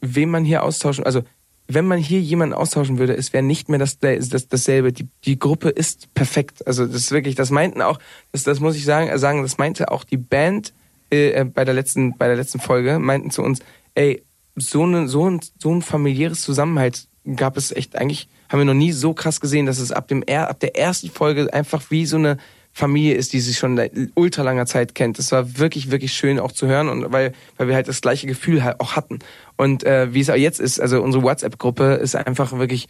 wen 0.00 0.30
man 0.30 0.44
hier 0.44 0.62
austauschen, 0.62 1.04
also 1.04 1.22
wenn 1.66 1.86
man 1.86 1.98
hier 1.98 2.20
jemanden 2.20 2.54
austauschen 2.54 2.98
würde, 2.98 3.16
es 3.16 3.32
wäre 3.32 3.42
nicht 3.42 3.68
mehr 3.68 3.78
das, 3.78 3.98
das, 3.98 4.48
dasselbe. 4.48 4.92
Die, 4.92 5.08
die 5.24 5.38
Gruppe 5.38 5.70
ist 5.70 6.12
perfekt. 6.14 6.66
Also 6.66 6.86
das 6.86 6.96
ist 6.96 7.10
wirklich, 7.10 7.34
das 7.34 7.50
meinten 7.50 7.80
auch, 7.80 7.98
das, 8.32 8.42
das 8.44 8.60
muss 8.60 8.76
ich 8.76 8.84
sagen, 8.84 9.16
sagen, 9.18 9.42
das 9.42 9.56
meinte 9.56 9.90
auch 9.90 10.04
die 10.04 10.18
Band 10.18 10.74
äh, 11.10 11.30
äh, 11.30 11.44
bei 11.44 11.64
der 11.64 11.74
letzten, 11.74 12.16
bei 12.18 12.26
der 12.26 12.36
letzten 12.36 12.60
Folge, 12.60 12.98
meinten 12.98 13.30
zu 13.30 13.42
uns, 13.42 13.60
ey, 13.94 14.22
so, 14.56 14.86
ne, 14.86 15.08
so, 15.08 15.28
ein, 15.28 15.40
so 15.58 15.74
ein 15.74 15.82
familiäres 15.82 16.42
Zusammenhalt 16.42 17.08
gab 17.36 17.56
es 17.56 17.72
echt 17.72 17.96
eigentlich, 17.96 18.28
haben 18.48 18.60
wir 18.60 18.66
noch 18.66 18.74
nie 18.74 18.92
so 18.92 19.14
krass 19.14 19.40
gesehen, 19.40 19.66
dass 19.66 19.78
es 19.78 19.90
ab 19.90 20.08
dem 20.08 20.22
ab 20.28 20.60
der 20.60 20.76
ersten 20.76 21.10
Folge 21.10 21.52
einfach 21.52 21.90
wie 21.90 22.04
so 22.04 22.16
eine 22.16 22.36
Familie 22.76 23.14
ist, 23.14 23.32
die 23.32 23.40
sich 23.40 23.56
schon 23.56 23.76
seit 23.76 23.92
ultra 24.14 24.42
langer 24.42 24.66
Zeit 24.66 24.96
kennt. 24.96 25.18
Das 25.18 25.30
war 25.30 25.58
wirklich, 25.58 25.92
wirklich 25.92 26.12
schön 26.12 26.40
auch 26.40 26.50
zu 26.50 26.66
hören 26.66 26.88
und 26.88 27.12
weil, 27.12 27.32
weil 27.56 27.68
wir 27.68 27.76
halt 27.76 27.86
das 27.86 28.00
gleiche 28.00 28.26
Gefühl 28.26 28.64
halt 28.64 28.80
auch 28.80 28.96
hatten. 28.96 29.20
Und 29.56 29.84
äh, 29.84 30.12
wie 30.12 30.20
es 30.20 30.28
auch 30.28 30.34
jetzt 30.34 30.58
ist, 30.58 30.80
also 30.80 31.00
unsere 31.00 31.22
WhatsApp-Gruppe 31.22 31.94
ist 31.94 32.16
einfach 32.16 32.58
wirklich 32.58 32.88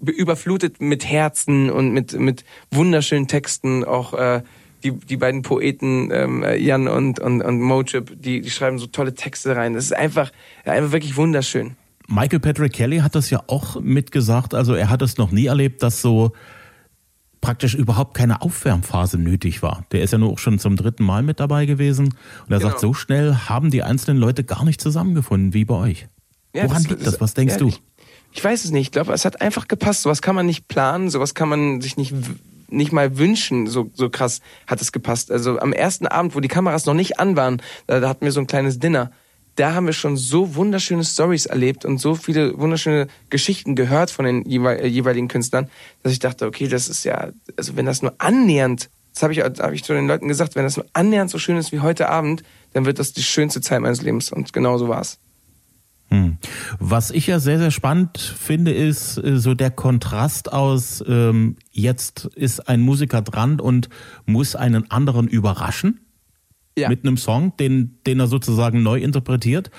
überflutet 0.00 0.80
mit 0.80 1.04
Herzen 1.04 1.70
und 1.70 1.92
mit, 1.92 2.18
mit 2.18 2.44
wunderschönen 2.70 3.28
Texten. 3.28 3.84
Auch 3.84 4.14
äh, 4.14 4.42
die, 4.82 4.92
die 4.92 5.18
beiden 5.18 5.42
Poeten, 5.42 6.10
ähm, 6.10 6.44
Jan 6.58 6.88
und, 6.88 7.20
und, 7.20 7.42
und 7.42 7.60
Mochip, 7.60 8.10
die, 8.20 8.40
die 8.40 8.50
schreiben 8.50 8.78
so 8.78 8.86
tolle 8.86 9.14
Texte 9.14 9.54
rein. 9.54 9.74
Das 9.74 9.84
ist 9.84 9.94
einfach, 9.94 10.32
einfach 10.64 10.92
wirklich 10.92 11.16
wunderschön. 11.16 11.76
Michael 12.08 12.40
Patrick 12.40 12.72
Kelly 12.72 12.98
hat 12.98 13.14
das 13.14 13.30
ja 13.30 13.42
auch 13.46 13.80
mitgesagt. 13.80 14.54
Also 14.54 14.74
er 14.74 14.88
hat 14.88 15.02
es 15.02 15.18
noch 15.18 15.32
nie 15.32 15.46
erlebt, 15.46 15.82
dass 15.82 16.00
so 16.00 16.32
praktisch 17.46 17.74
überhaupt 17.74 18.14
keine 18.14 18.42
Aufwärmphase 18.42 19.18
nötig 19.18 19.62
war. 19.62 19.84
Der 19.92 20.02
ist 20.02 20.12
ja 20.12 20.18
nur 20.18 20.32
auch 20.32 20.38
schon 20.38 20.58
zum 20.58 20.74
dritten 20.74 21.04
Mal 21.04 21.22
mit 21.22 21.38
dabei 21.38 21.64
gewesen. 21.64 22.06
Und 22.06 22.52
er 22.52 22.58
genau. 22.58 22.70
sagt, 22.70 22.80
so 22.80 22.92
schnell 22.92 23.36
haben 23.48 23.70
die 23.70 23.84
einzelnen 23.84 24.18
Leute 24.18 24.42
gar 24.42 24.64
nicht 24.64 24.80
zusammengefunden 24.80 25.54
wie 25.54 25.64
bei 25.64 25.76
euch. 25.76 26.08
Ja, 26.52 26.64
Woran 26.64 26.82
das, 26.82 26.90
liegt 26.90 27.06
das? 27.06 27.20
Was 27.20 27.34
denkst 27.34 27.54
ja, 27.54 27.58
du? 27.60 27.68
Ich, 27.68 27.80
ich, 28.32 28.42
weiß 28.42 28.64
es 28.64 28.72
nicht. 28.72 28.86
Ich 28.86 28.90
glaube, 28.90 29.12
es 29.12 29.24
hat 29.24 29.40
einfach 29.40 29.68
gepasst. 29.68 30.02
Sowas 30.02 30.22
kann 30.22 30.34
man 30.34 30.44
nicht 30.44 30.66
planen, 30.66 31.08
sowas 31.08 31.36
kann 31.36 31.48
man 31.48 31.80
sich 31.80 31.96
nicht 31.96 32.14
nicht 32.68 32.90
mal 32.90 33.16
wünschen, 33.16 33.68
so, 33.68 33.92
so 33.94 34.10
krass 34.10 34.40
hat 34.66 34.82
es 34.82 34.90
gepasst. 34.90 35.30
Also 35.30 35.60
am 35.60 35.72
ersten 35.72 36.08
Abend, 36.08 36.34
wo 36.34 36.40
die 36.40 36.48
Kameras 36.48 36.84
noch 36.84 36.94
nicht 36.94 37.20
an 37.20 37.36
waren, 37.36 37.62
da, 37.86 38.00
da 38.00 38.08
hatten 38.08 38.24
wir 38.24 38.32
so 38.32 38.40
ein 38.40 38.48
kleines 38.48 38.80
Dinner 38.80 39.12
da 39.56 39.74
haben 39.74 39.86
wir 39.86 39.92
schon 39.92 40.16
so 40.16 40.54
wunderschöne 40.54 41.04
Stories 41.04 41.46
erlebt 41.46 41.84
und 41.84 41.98
so 41.98 42.14
viele 42.14 42.58
wunderschöne 42.58 43.08
Geschichten 43.30 43.74
gehört 43.74 44.10
von 44.10 44.24
den 44.24 44.44
äh, 44.46 44.86
jeweiligen 44.86 45.28
Künstlern, 45.28 45.68
dass 46.02 46.12
ich 46.12 46.18
dachte, 46.18 46.46
okay, 46.46 46.68
das 46.68 46.88
ist 46.88 47.04
ja, 47.04 47.30
also 47.56 47.76
wenn 47.76 47.86
das 47.86 48.02
nur 48.02 48.14
annähernd, 48.18 48.90
das 49.14 49.22
habe 49.22 49.32
ich, 49.32 49.40
hab 49.40 49.72
ich 49.72 49.82
zu 49.82 49.94
den 49.94 50.06
Leuten 50.06 50.28
gesagt, 50.28 50.54
wenn 50.56 50.64
das 50.64 50.76
nur 50.76 50.86
annähernd 50.92 51.30
so 51.30 51.38
schön 51.38 51.56
ist 51.56 51.72
wie 51.72 51.80
heute 51.80 52.08
Abend, 52.08 52.44
dann 52.74 52.84
wird 52.84 52.98
das 52.98 53.14
die 53.14 53.22
schönste 53.22 53.62
Zeit 53.62 53.80
meines 53.80 54.02
Lebens 54.02 54.30
und 54.30 54.52
genau 54.52 54.76
so 54.76 54.88
war's. 54.88 55.18
Hm. 56.08 56.36
Was 56.78 57.10
ich 57.10 57.26
ja 57.26 57.40
sehr, 57.40 57.58
sehr 57.58 57.70
spannend 57.70 58.18
finde, 58.18 58.72
ist 58.72 59.16
äh, 59.18 59.38
so 59.38 59.54
der 59.54 59.70
Kontrast 59.70 60.52
aus, 60.52 61.02
ähm, 61.08 61.56
jetzt 61.72 62.26
ist 62.36 62.68
ein 62.68 62.80
Musiker 62.80 63.22
dran 63.22 63.58
und 63.58 63.88
muss 64.24 64.54
einen 64.54 64.90
anderen 64.90 65.26
überraschen. 65.26 66.05
Ja. 66.78 66.90
Mit 66.90 67.04
einem 67.04 67.16
Song, 67.16 67.56
den, 67.56 67.98
den 68.06 68.20
er 68.20 68.26
sozusagen 68.26 68.82
neu 68.82 69.00
interpretiert. 69.00 69.70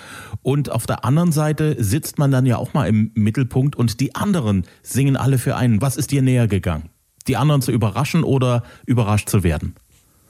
Und 0.41 0.71
auf 0.71 0.87
der 0.87 1.05
anderen 1.05 1.31
Seite 1.31 1.75
sitzt 1.77 2.17
man 2.17 2.31
dann 2.31 2.47
ja 2.47 2.57
auch 2.57 2.73
mal 2.73 2.87
im 2.87 3.11
Mittelpunkt 3.13 3.75
und 3.75 3.99
die 3.99 4.15
anderen 4.15 4.65
singen 4.81 5.15
alle 5.15 5.37
für 5.37 5.55
einen. 5.55 5.79
Was 5.79 5.95
ist 5.95 6.09
dir 6.09 6.23
näher 6.23 6.47
gegangen? 6.47 6.89
Die 7.27 7.37
anderen 7.37 7.61
zu 7.61 7.71
überraschen 7.71 8.23
oder 8.23 8.63
überrascht 8.87 9.29
zu 9.29 9.43
werden? 9.43 9.75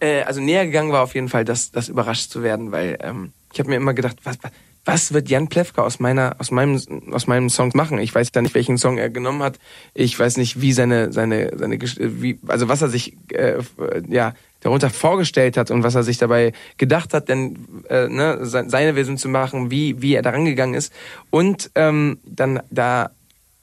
Äh, 0.01 0.23
also 0.23 0.41
näher 0.41 0.65
gegangen 0.65 0.91
war 0.91 1.03
auf 1.03 1.15
jeden 1.15 1.29
Fall 1.29 1.45
das, 1.45 1.71
das 1.71 1.87
überrascht 1.87 2.31
zu 2.31 2.43
werden, 2.43 2.73
weil 2.73 2.97
ähm, 3.01 3.31
ich 3.53 3.59
habe 3.59 3.69
mir 3.69 3.77
immer 3.77 3.93
gedacht, 3.93 4.17
was, 4.25 4.37
was 4.41 4.51
was 4.87 5.13
wird 5.13 5.29
Jan 5.29 5.49
Plewka 5.49 5.83
aus 5.83 5.99
meiner, 5.99 6.37
aus 6.39 6.49
meinem, 6.49 6.81
aus 7.11 7.27
meinem 7.27 7.49
Song 7.49 7.71
machen? 7.73 7.99
Ich 7.99 8.15
weiß 8.15 8.31
ja 8.33 8.41
nicht, 8.41 8.55
welchen 8.55 8.77
Song 8.77 8.97
er 8.97 9.09
genommen 9.09 9.43
hat. 9.43 9.59
Ich 9.93 10.17
weiß 10.17 10.37
nicht, 10.37 10.61
wie 10.61 10.71
seine, 10.71 11.11
seine, 11.11 11.51
seine, 11.57 11.77
wie, 11.77 12.39
also 12.47 12.69
was 12.69 12.81
er 12.81 12.87
sich, 12.87 13.17
äh, 13.33 13.61
ja, 14.07 14.33
darunter 14.61 14.89
vorgestellt 14.89 15.57
hat 15.57 15.71
und 15.71 15.83
was 15.83 15.95
er 15.95 16.03
sich 16.03 16.17
dabei 16.17 16.53
gedacht 16.77 17.13
hat, 17.13 17.29
denn 17.29 17.67
äh, 17.89 18.07
ne, 18.07 18.39
seine 18.41 18.93
Version 18.93 19.17
zu 19.17 19.29
machen, 19.29 19.71
wie 19.71 20.01
wie 20.01 20.15
er 20.15 20.21
daran 20.21 20.45
gegangen 20.45 20.73
ist 20.73 20.93
und 21.29 21.71
ähm, 21.75 22.19
dann 22.25 22.61
da 22.69 23.11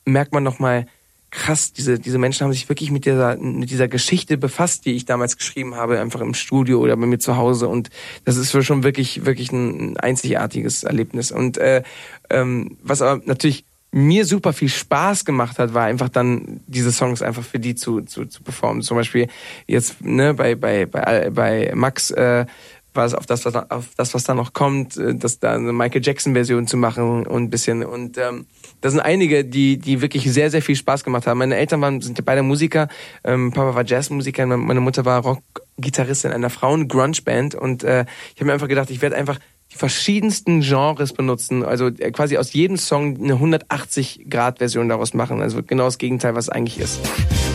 merkt 0.04 0.32
man 0.32 0.42
noch 0.42 0.58
mal 0.58 0.86
krass, 1.34 1.72
diese, 1.72 1.98
diese 1.98 2.18
Menschen 2.18 2.44
haben 2.44 2.52
sich 2.52 2.68
wirklich 2.68 2.90
mit 2.90 3.04
dieser, 3.04 3.36
mit 3.36 3.68
dieser 3.70 3.88
Geschichte 3.88 4.38
befasst, 4.38 4.86
die 4.86 4.92
ich 4.92 5.04
damals 5.04 5.36
geschrieben 5.36 5.74
habe, 5.74 5.98
einfach 5.98 6.20
im 6.20 6.32
Studio 6.32 6.78
oder 6.78 6.96
bei 6.96 7.06
mir 7.06 7.18
zu 7.18 7.36
Hause. 7.36 7.66
Und 7.68 7.90
das 8.24 8.36
ist 8.36 8.52
schon 8.64 8.84
wirklich, 8.84 9.26
wirklich 9.26 9.50
ein 9.52 9.96
einzigartiges 9.96 10.84
Erlebnis. 10.84 11.32
Und 11.32 11.58
äh, 11.58 11.82
ähm, 12.30 12.78
was 12.82 13.02
aber 13.02 13.20
natürlich 13.26 13.64
mir 13.94 14.24
super 14.24 14.52
viel 14.52 14.68
Spaß 14.68 15.24
gemacht 15.24 15.60
hat, 15.60 15.72
war 15.72 15.84
einfach 15.84 16.08
dann 16.08 16.60
diese 16.66 16.90
Songs 16.90 17.22
einfach 17.22 17.44
für 17.44 17.60
die 17.60 17.76
zu, 17.76 18.00
zu, 18.00 18.26
zu 18.26 18.42
performen. 18.42 18.82
Zum 18.82 18.96
Beispiel 18.96 19.28
jetzt 19.68 20.04
ne, 20.04 20.34
bei, 20.34 20.56
bei, 20.56 20.84
bei, 20.84 21.30
bei 21.30 21.70
Max 21.76 22.10
äh, 22.10 22.44
war 22.92 23.04
es 23.04 23.14
auf 23.14 23.26
das, 23.26 23.44
was, 23.44 23.54
auf 23.54 23.90
das, 23.96 24.12
was 24.12 24.24
da 24.24 24.34
noch 24.34 24.52
kommt, 24.52 24.96
äh, 24.96 25.14
dass 25.14 25.38
da 25.38 25.54
eine 25.54 25.72
Michael 25.72 26.02
Jackson-Version 26.02 26.66
zu 26.66 26.76
machen 26.76 27.24
und 27.24 27.44
ein 27.44 27.50
bisschen. 27.50 27.84
Und 27.84 28.18
ähm, 28.18 28.46
das 28.80 28.94
sind 28.94 29.00
einige, 29.00 29.44
die, 29.44 29.78
die 29.78 30.00
wirklich 30.00 30.24
sehr, 30.32 30.50
sehr 30.50 30.62
viel 30.62 30.74
Spaß 30.74 31.04
gemacht 31.04 31.28
haben. 31.28 31.38
Meine 31.38 31.54
Eltern 31.54 31.80
waren, 31.80 32.00
sind 32.00 32.24
beide 32.24 32.42
Musiker. 32.42 32.88
Ähm, 33.22 33.52
Papa 33.52 33.76
war 33.76 33.84
Jazzmusiker, 33.84 34.44
meine 34.46 34.80
Mutter 34.80 35.04
war 35.04 35.22
Rock-Gitarristin 35.22 36.32
einer 36.32 36.50
Frauen-Grunge-Band. 36.50 37.54
Und 37.54 37.84
äh, 37.84 38.06
ich 38.34 38.40
habe 38.40 38.46
mir 38.46 38.54
einfach 38.54 38.68
gedacht, 38.68 38.90
ich 38.90 39.02
werde 39.02 39.14
einfach 39.14 39.38
die 39.74 39.78
verschiedensten 39.78 40.60
Genres 40.60 41.12
benutzen, 41.12 41.64
also 41.64 41.88
äh, 41.88 42.10
quasi 42.12 42.38
aus 42.38 42.52
jedem 42.52 42.76
Song 42.76 43.16
eine 43.16 43.34
180-Grad-Version 43.34 44.88
daraus 44.88 45.14
machen. 45.14 45.42
Also 45.42 45.62
genau 45.62 45.84
das 45.84 45.98
Gegenteil, 45.98 46.34
was 46.34 46.46
es 46.46 46.48
eigentlich 46.50 46.78
ist. 46.78 47.00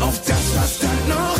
Auf 0.01 0.19
das, 0.25 0.55
was 0.55 0.79
dann 0.79 1.09
noch 1.09 1.39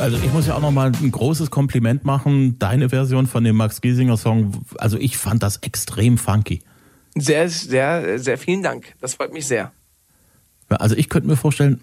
Also 0.00 0.16
ich 0.16 0.32
muss 0.32 0.48
ja 0.48 0.56
auch 0.56 0.60
nochmal 0.60 0.90
ein 1.00 1.12
großes 1.12 1.52
Kompliment 1.52 2.04
machen. 2.04 2.58
Deine 2.58 2.88
Version 2.88 3.28
von 3.28 3.44
dem 3.44 3.54
Max 3.54 3.80
Giesinger 3.80 4.16
Song, 4.16 4.50
also 4.78 4.98
ich 4.98 5.16
fand 5.16 5.44
das 5.44 5.58
extrem 5.58 6.18
funky. 6.18 6.60
Sehr, 7.14 7.48
sehr, 7.48 8.18
sehr 8.18 8.38
vielen 8.38 8.62
Dank. 8.62 8.94
Das 9.00 9.14
freut 9.14 9.32
mich 9.32 9.46
sehr. 9.46 9.72
Also 10.68 10.96
ich 10.96 11.08
könnte 11.08 11.28
mir 11.28 11.36
vorstellen, 11.36 11.80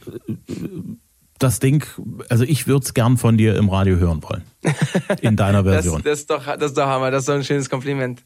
das 1.37 1.59
Ding, 1.59 1.85
also 2.29 2.43
ich 2.43 2.67
würde 2.67 2.85
es 2.85 2.93
gern 2.93 3.17
von 3.17 3.37
dir 3.37 3.55
im 3.55 3.69
Radio 3.69 3.97
hören 3.97 4.23
wollen. 4.23 4.43
In 5.21 5.35
deiner 5.35 5.63
Version. 5.63 6.01
das, 6.03 6.03
das, 6.03 6.19
ist 6.19 6.29
doch, 6.29 6.45
das 6.45 6.71
ist 6.71 6.77
doch 6.77 6.87
Hammer, 6.87 7.11
das 7.11 7.23
ist 7.23 7.29
doch 7.29 7.35
ein 7.35 7.43
schönes 7.43 7.69
Kompliment. 7.69 8.23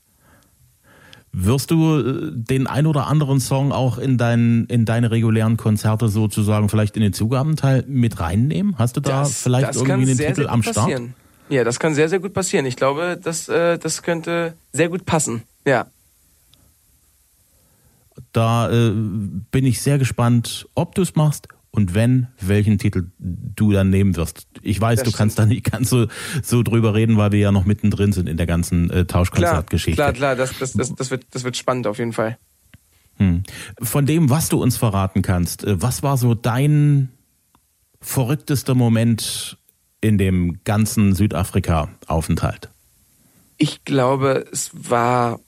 Wirst 1.35 1.71
du 1.71 1.97
äh, 1.97 2.31
den 2.31 2.67
ein 2.67 2.85
oder 2.85 3.07
anderen 3.07 3.39
Song 3.39 3.71
auch 3.71 3.97
in, 3.97 4.19
dein, 4.19 4.65
in 4.65 4.85
deine 4.85 5.09
regulären 5.09 5.57
Konzerte 5.57 6.07
sozusagen 6.07 6.69
vielleicht 6.69 6.95
in 6.95 7.01
den 7.01 7.11
Zugabenteil 7.11 7.83
mit 7.87 8.19
reinnehmen? 8.19 8.77
Hast 8.77 8.97
du 8.97 9.01
da 9.01 9.21
das, 9.21 9.41
vielleicht 9.41 9.69
das 9.69 9.77
irgendwie 9.77 9.93
einen 9.93 10.15
sehr, 10.15 10.27
Titel 10.29 10.43
sehr 10.43 10.51
am 10.51 10.61
Start? 10.61 10.75
Passieren. 10.75 11.15
Ja, 11.49 11.63
das 11.63 11.79
kann 11.79 11.95
sehr, 11.95 12.07
sehr 12.07 12.19
gut 12.19 12.33
passieren. 12.33 12.67
Ich 12.67 12.75
glaube, 12.75 13.19
das, 13.21 13.49
äh, 13.49 13.79
das 13.79 14.03
könnte 14.03 14.53
sehr 14.73 14.89
gut 14.89 15.05
passen. 15.05 15.41
Ja. 15.65 15.87
Da 18.33 18.69
äh, 18.69 18.91
bin 18.91 19.65
ich 19.65 19.81
sehr 19.81 19.97
gespannt, 19.97 20.67
ob 20.75 20.95
du 20.95 21.01
es 21.01 21.15
machst 21.15 21.47
und 21.75 21.93
wenn, 21.93 22.27
welchen 22.39 22.77
Titel 22.77 23.09
du 23.17 23.71
dann 23.71 23.89
nehmen 23.89 24.15
wirst. 24.15 24.47
Ich 24.61 24.79
weiß, 24.79 24.99
das 24.99 25.09
du 25.09 25.17
kannst 25.17 25.39
da 25.39 25.45
nicht 25.45 25.71
ganz 25.71 25.89
so, 25.89 26.07
so 26.43 26.61
drüber 26.61 26.93
reden, 26.93 27.17
weil 27.17 27.31
wir 27.31 27.39
ja 27.39 27.51
noch 27.51 27.65
mittendrin 27.65 28.11
sind 28.11 28.29
in 28.29 28.37
der 28.37 28.45
ganzen 28.45 28.89
äh, 28.89 29.05
Tauschkonzertgeschichte. 29.05 29.95
Klar, 29.95 30.13
klar, 30.13 30.35
klar, 30.35 30.47
das, 30.47 30.57
das, 30.59 30.73
das, 30.73 30.95
das, 30.95 31.11
wird, 31.11 31.25
das 31.31 31.43
wird 31.43 31.57
spannend 31.57 31.87
auf 31.87 31.97
jeden 31.97 32.13
Fall. 32.13 32.37
Hm. 33.17 33.43
Von 33.81 34.05
dem, 34.05 34.29
was 34.29 34.49
du 34.49 34.61
uns 34.61 34.77
verraten 34.77 35.21
kannst, 35.21 35.63
äh, 35.63 35.81
was 35.81 36.03
war 36.03 36.17
so 36.17 36.35
dein 36.35 37.09
verrücktester 38.01 38.75
Moment 38.75 39.57
in 40.01 40.17
dem 40.17 40.59
ganzen 40.63 41.15
Südafrika-Aufenthalt? 41.15 42.69
Ich 43.57 43.83
glaube, 43.83 44.45
es 44.51 44.71
war 44.73 45.39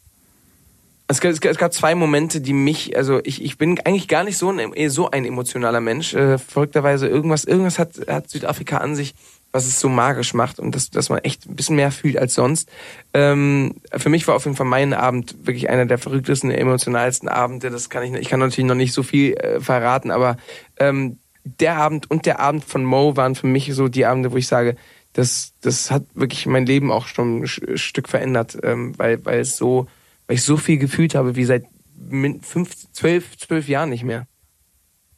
es 1.07 1.21
gab, 1.21 1.31
es 1.33 1.57
gab 1.57 1.73
zwei 1.73 1.93
Momente, 1.93 2.41
die 2.41 2.53
mich, 2.53 2.97
also 2.97 3.19
ich, 3.23 3.43
ich 3.43 3.57
bin 3.57 3.79
eigentlich 3.81 4.07
gar 4.07 4.23
nicht 4.23 4.37
so 4.37 4.49
ein, 4.49 4.73
eh, 4.73 4.87
so 4.87 5.11
ein 5.11 5.25
emotionaler 5.25 5.81
Mensch. 5.81 6.13
Äh, 6.13 6.39
verrückterweise 6.39 7.07
irgendwas, 7.07 7.45
irgendwas 7.45 7.77
hat, 7.77 7.91
hat 8.07 8.29
Südafrika 8.29 8.77
an 8.77 8.95
sich, 8.95 9.13
was 9.51 9.67
es 9.67 9.79
so 9.79 9.87
magisch 9.87 10.33
macht 10.33 10.59
und 10.59 10.73
dass, 10.73 10.89
dass 10.89 11.09
man 11.09 11.19
echt 11.19 11.45
ein 11.47 11.55
bisschen 11.55 11.75
mehr 11.75 11.91
fühlt 11.91 12.17
als 12.17 12.33
sonst. 12.33 12.69
Ähm, 13.13 13.75
für 13.95 14.09
mich 14.09 14.27
war 14.27 14.35
auf 14.35 14.45
jeden 14.45 14.57
Fall 14.57 14.65
mein 14.65 14.93
Abend 14.93 15.35
wirklich 15.45 15.69
einer 15.69 15.85
der 15.85 15.99
verrücktesten, 15.99 16.49
emotionalsten 16.49 17.29
Abende. 17.29 17.69
Das 17.69 17.89
kann 17.89 18.03
ich, 18.03 18.13
ich 18.13 18.29
kann 18.29 18.39
natürlich 18.39 18.67
noch 18.67 18.75
nicht 18.75 18.93
so 18.93 19.03
viel 19.03 19.33
äh, 19.35 19.59
verraten, 19.59 20.09
aber 20.09 20.37
ähm, 20.77 21.19
der 21.43 21.75
Abend 21.75 22.09
und 22.09 22.25
der 22.25 22.39
Abend 22.39 22.65
von 22.65 22.83
Mo 22.83 23.15
waren 23.15 23.35
für 23.35 23.47
mich 23.47 23.71
so 23.75 23.87
die 23.87 24.05
Abende, 24.05 24.31
wo 24.31 24.37
ich 24.37 24.47
sage, 24.47 24.75
das, 25.13 25.53
das 25.61 25.91
hat 25.91 26.03
wirklich 26.15 26.47
mein 26.47 26.65
Leben 26.65 26.91
auch 26.91 27.05
schon 27.05 27.43
ein 27.43 27.77
Stück 27.77 28.09
verändert, 28.09 28.57
ähm, 28.63 28.93
weil, 28.97 29.23
weil 29.23 29.39
es 29.39 29.55
so 29.55 29.87
weil 30.27 30.35
ich 30.35 30.43
so 30.43 30.57
viel 30.57 30.77
gefühlt 30.77 31.15
habe 31.15 31.35
wie 31.35 31.45
seit 31.45 31.65
fünf, 32.41 32.75
zwölf, 32.91 33.37
zwölf 33.37 33.67
Jahren 33.67 33.89
nicht 33.89 34.03
mehr. 34.03 34.27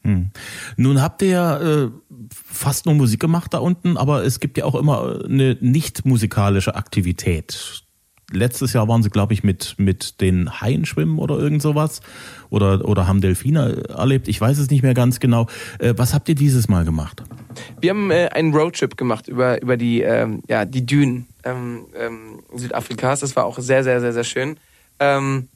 Hm. 0.04 0.30
Nun 0.78 1.02
habt 1.02 1.22
ihr 1.22 1.28
ja 1.30 1.60
äh, 1.60 1.92
fast 2.32 2.86
nur 2.86 2.96
Musik 2.96 3.20
gemacht 3.20 3.54
da 3.54 3.58
unten, 3.58 3.98
aber 3.98 4.24
es 4.24 4.40
gibt 4.40 4.58
ja 4.58 4.66
auch 4.66 4.76
immer 4.76 5.26
eine 5.26 5.58
nicht 5.60 6.06
musikalische 6.06 6.76
Aktivität. 6.76 7.84
Letztes 8.32 8.74
Jahr 8.74 8.90
waren 8.90 9.04
sie, 9.04 9.10
glaube 9.10 9.34
ich, 9.34 9.44
mit, 9.44 9.76
mit 9.78 10.20
den 10.20 10.60
Haien 10.60 10.86
schwimmen 10.86 11.18
oder 11.18 11.38
irgend 11.38 11.62
sowas. 11.62 12.02
Oder, 12.50 12.86
oder 12.86 13.08
haben 13.08 13.22
Delfine 13.22 13.86
erlebt. 13.88 14.28
Ich 14.28 14.40
weiß 14.40 14.58
es 14.58 14.70
nicht 14.70 14.82
mehr 14.84 14.94
ganz 14.94 15.22
genau. 15.22 15.48
Äh, 15.80 15.94
was 15.96 16.14
habt 16.14 16.28
ihr 16.28 16.36
dieses 16.36 16.68
Mal 16.68 16.84
gemacht? 16.84 17.24
Wir 17.80 17.92
haben 17.92 18.12
äh, 18.12 18.28
einen 18.34 18.54
Roadtrip 18.54 18.98
gemacht 18.98 19.30
über, 19.30 19.62
über 19.62 19.78
die, 19.78 20.02
ähm, 20.02 20.42
ja, 20.50 20.66
die 20.66 20.86
Dünen 20.86 21.28
ähm, 21.46 21.86
ähm, 21.98 22.42
Südafrikas. 22.54 23.22
Das 23.22 23.36
war 23.38 23.46
auch 23.46 23.60
sehr, 23.60 23.86
sehr, 23.86 24.02
sehr, 24.02 24.12
sehr 24.12 24.26
schön. 24.26 24.58
Ähm, 25.00 25.50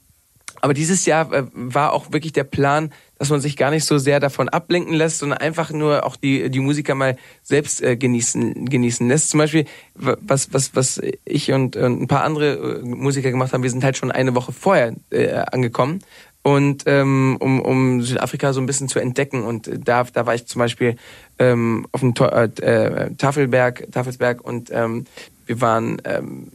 aber 0.62 0.74
dieses 0.74 1.06
Jahr 1.06 1.32
äh, 1.32 1.44
war 1.52 1.92
auch 1.92 2.12
wirklich 2.12 2.32
der 2.32 2.44
Plan, 2.44 2.92
dass 3.18 3.30
man 3.30 3.40
sich 3.40 3.56
gar 3.56 3.70
nicht 3.70 3.84
so 3.84 3.98
sehr 3.98 4.20
davon 4.20 4.48
ablenken 4.48 4.94
lässt, 4.94 5.18
sondern 5.18 5.38
einfach 5.38 5.70
nur 5.70 6.06
auch 6.06 6.16
die, 6.16 6.50
die 6.50 6.60
Musiker 6.60 6.94
mal 6.94 7.16
selbst 7.42 7.82
äh, 7.82 7.96
genießen, 7.96 8.66
genießen 8.66 9.06
lässt. 9.08 9.30
Zum 9.30 9.38
Beispiel, 9.38 9.64
was, 9.94 10.52
was, 10.52 10.74
was 10.74 11.00
ich 11.24 11.52
und, 11.52 11.76
und 11.76 12.02
ein 12.02 12.08
paar 12.08 12.24
andere 12.24 12.80
äh, 12.80 12.82
Musiker 12.82 13.30
gemacht 13.30 13.52
haben, 13.52 13.62
wir 13.62 13.70
sind 13.70 13.84
halt 13.84 13.96
schon 13.96 14.12
eine 14.12 14.34
Woche 14.34 14.52
vorher 14.52 14.94
äh, 15.10 15.32
angekommen 15.34 16.00
und 16.42 16.84
ähm, 16.86 17.36
um, 17.40 17.60
um 17.60 18.02
Südafrika 18.02 18.52
so 18.52 18.60
ein 18.60 18.66
bisschen 18.66 18.88
zu 18.88 18.98
entdecken. 18.98 19.42
Und 19.42 19.70
da, 19.84 20.04
da 20.04 20.26
war 20.26 20.34
ich 20.34 20.46
zum 20.46 20.58
Beispiel 20.60 20.96
ähm, 21.38 21.86
auf 21.92 22.00
dem 22.00 22.14
äh, 22.16 23.10
Tafelberg, 23.16 23.90
Tafelsberg 23.92 24.40
und 24.40 24.70
ähm, 24.72 25.06
wir 25.46 25.60
waren, 25.60 26.00
ähm, 26.04 26.52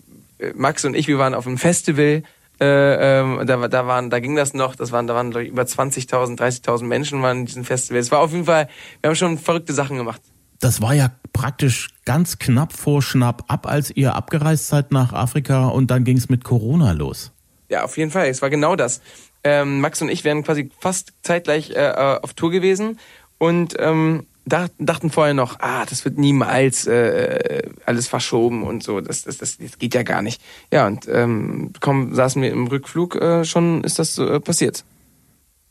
Max 0.56 0.86
und 0.86 0.96
ich, 0.96 1.08
wir 1.08 1.18
waren 1.18 1.34
auf 1.34 1.48
einem 1.48 1.58
Festival 1.58 2.24
äh, 2.60 3.20
ähm, 3.20 3.42
da, 3.46 3.68
da 3.68 3.88
waren, 3.88 4.10
da 4.10 4.20
ging 4.20 4.36
das 4.36 4.54
noch, 4.54 4.76
das 4.76 4.92
waren, 4.92 5.08
da 5.08 5.16
waren 5.16 5.32
ich, 5.38 5.50
über 5.50 5.64
20.000, 5.64 6.38
30.000 6.38 6.84
Menschen 6.84 7.22
waren 7.22 7.40
in 7.40 7.46
diesem 7.46 7.64
Festival. 7.64 8.00
Es 8.00 8.12
war 8.12 8.20
auf 8.20 8.32
jeden 8.32 8.46
Fall, 8.46 8.68
wir 9.02 9.10
haben 9.10 9.16
schon 9.16 9.38
verrückte 9.38 9.74
Sachen 9.74 9.98
gemacht. 9.98 10.22
Das 10.60 10.82
war 10.82 10.94
ja 10.94 11.12
praktisch 11.34 11.90
ganz 12.06 12.40
knapp 12.40 12.74
vor 12.74 13.02
Schnapp 13.04 13.44
ab, 13.48 13.68
als 13.68 13.92
ihr 13.96 14.16
abgereist 14.16 14.68
seid 14.68 14.92
nach 14.92 15.14
Afrika 15.14 15.68
und 15.68 15.92
dann 15.92 16.04
ging 16.04 16.18
es 16.18 16.30
mit 16.30 16.44
Corona 16.44 16.94
los. 16.94 17.32
Ja, 17.70 17.84
auf 17.84 17.98
jeden 17.98 18.12
Fall. 18.12 18.28
Es 18.28 18.42
war 18.42 18.50
genau 18.50 18.76
das. 18.76 19.02
ähm, 19.44 19.82
Max 19.82 20.02
und 20.02 20.10
ich 20.10 20.24
wären 20.24 20.44
quasi 20.44 20.72
fast 20.80 21.14
zeitgleich 21.22 21.70
äh, 21.72 21.74
äh 21.74 22.20
auf 22.22 22.34
Tour 22.34 22.50
gewesen 22.50 22.98
und 23.38 23.76
ähm, 23.78 24.26
dachten 24.48 25.10
vorher 25.10 25.34
noch, 25.34 25.60
ah, 25.60 25.86
das 25.86 26.06
wird 26.06 26.18
niemals 26.18 26.88
äh, 26.88 27.64
alles 27.86 28.08
verschoben 28.08 28.64
und 28.64 28.84
so, 28.84 29.02
das, 29.02 29.24
das, 29.24 29.38
das, 29.38 29.58
das 29.58 29.78
geht 29.78 29.94
ja 29.94 30.04
gar 30.04 30.22
nicht. 30.22 30.42
Ja, 30.72 30.88
und 30.88 31.08
ähm, 31.10 31.74
kaum 31.80 32.14
saßen 32.16 32.42
wir 32.42 32.52
im 32.52 32.68
Rückflug, 32.68 33.16
äh, 33.16 33.46
schon 33.46 33.84
ist 33.84 34.00
das 34.00 34.18
äh, 34.18 34.40
passiert. 34.40 34.84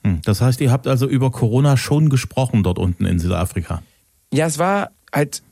Hm, 0.04 0.20
das 0.24 0.40
heißt, 0.40 0.60
ihr 0.60 0.70
habt 0.70 0.86
also 0.86 1.06
über 1.06 1.30
Corona 1.30 1.76
schon 1.76 2.10
gesprochen 2.10 2.62
dort 2.62 2.78
unten 2.78 3.06
in 3.06 3.18
Südafrika? 3.18 3.82
Ja, 4.32 4.46
es 4.46 4.58
war 4.58 4.90
halt 5.12 5.42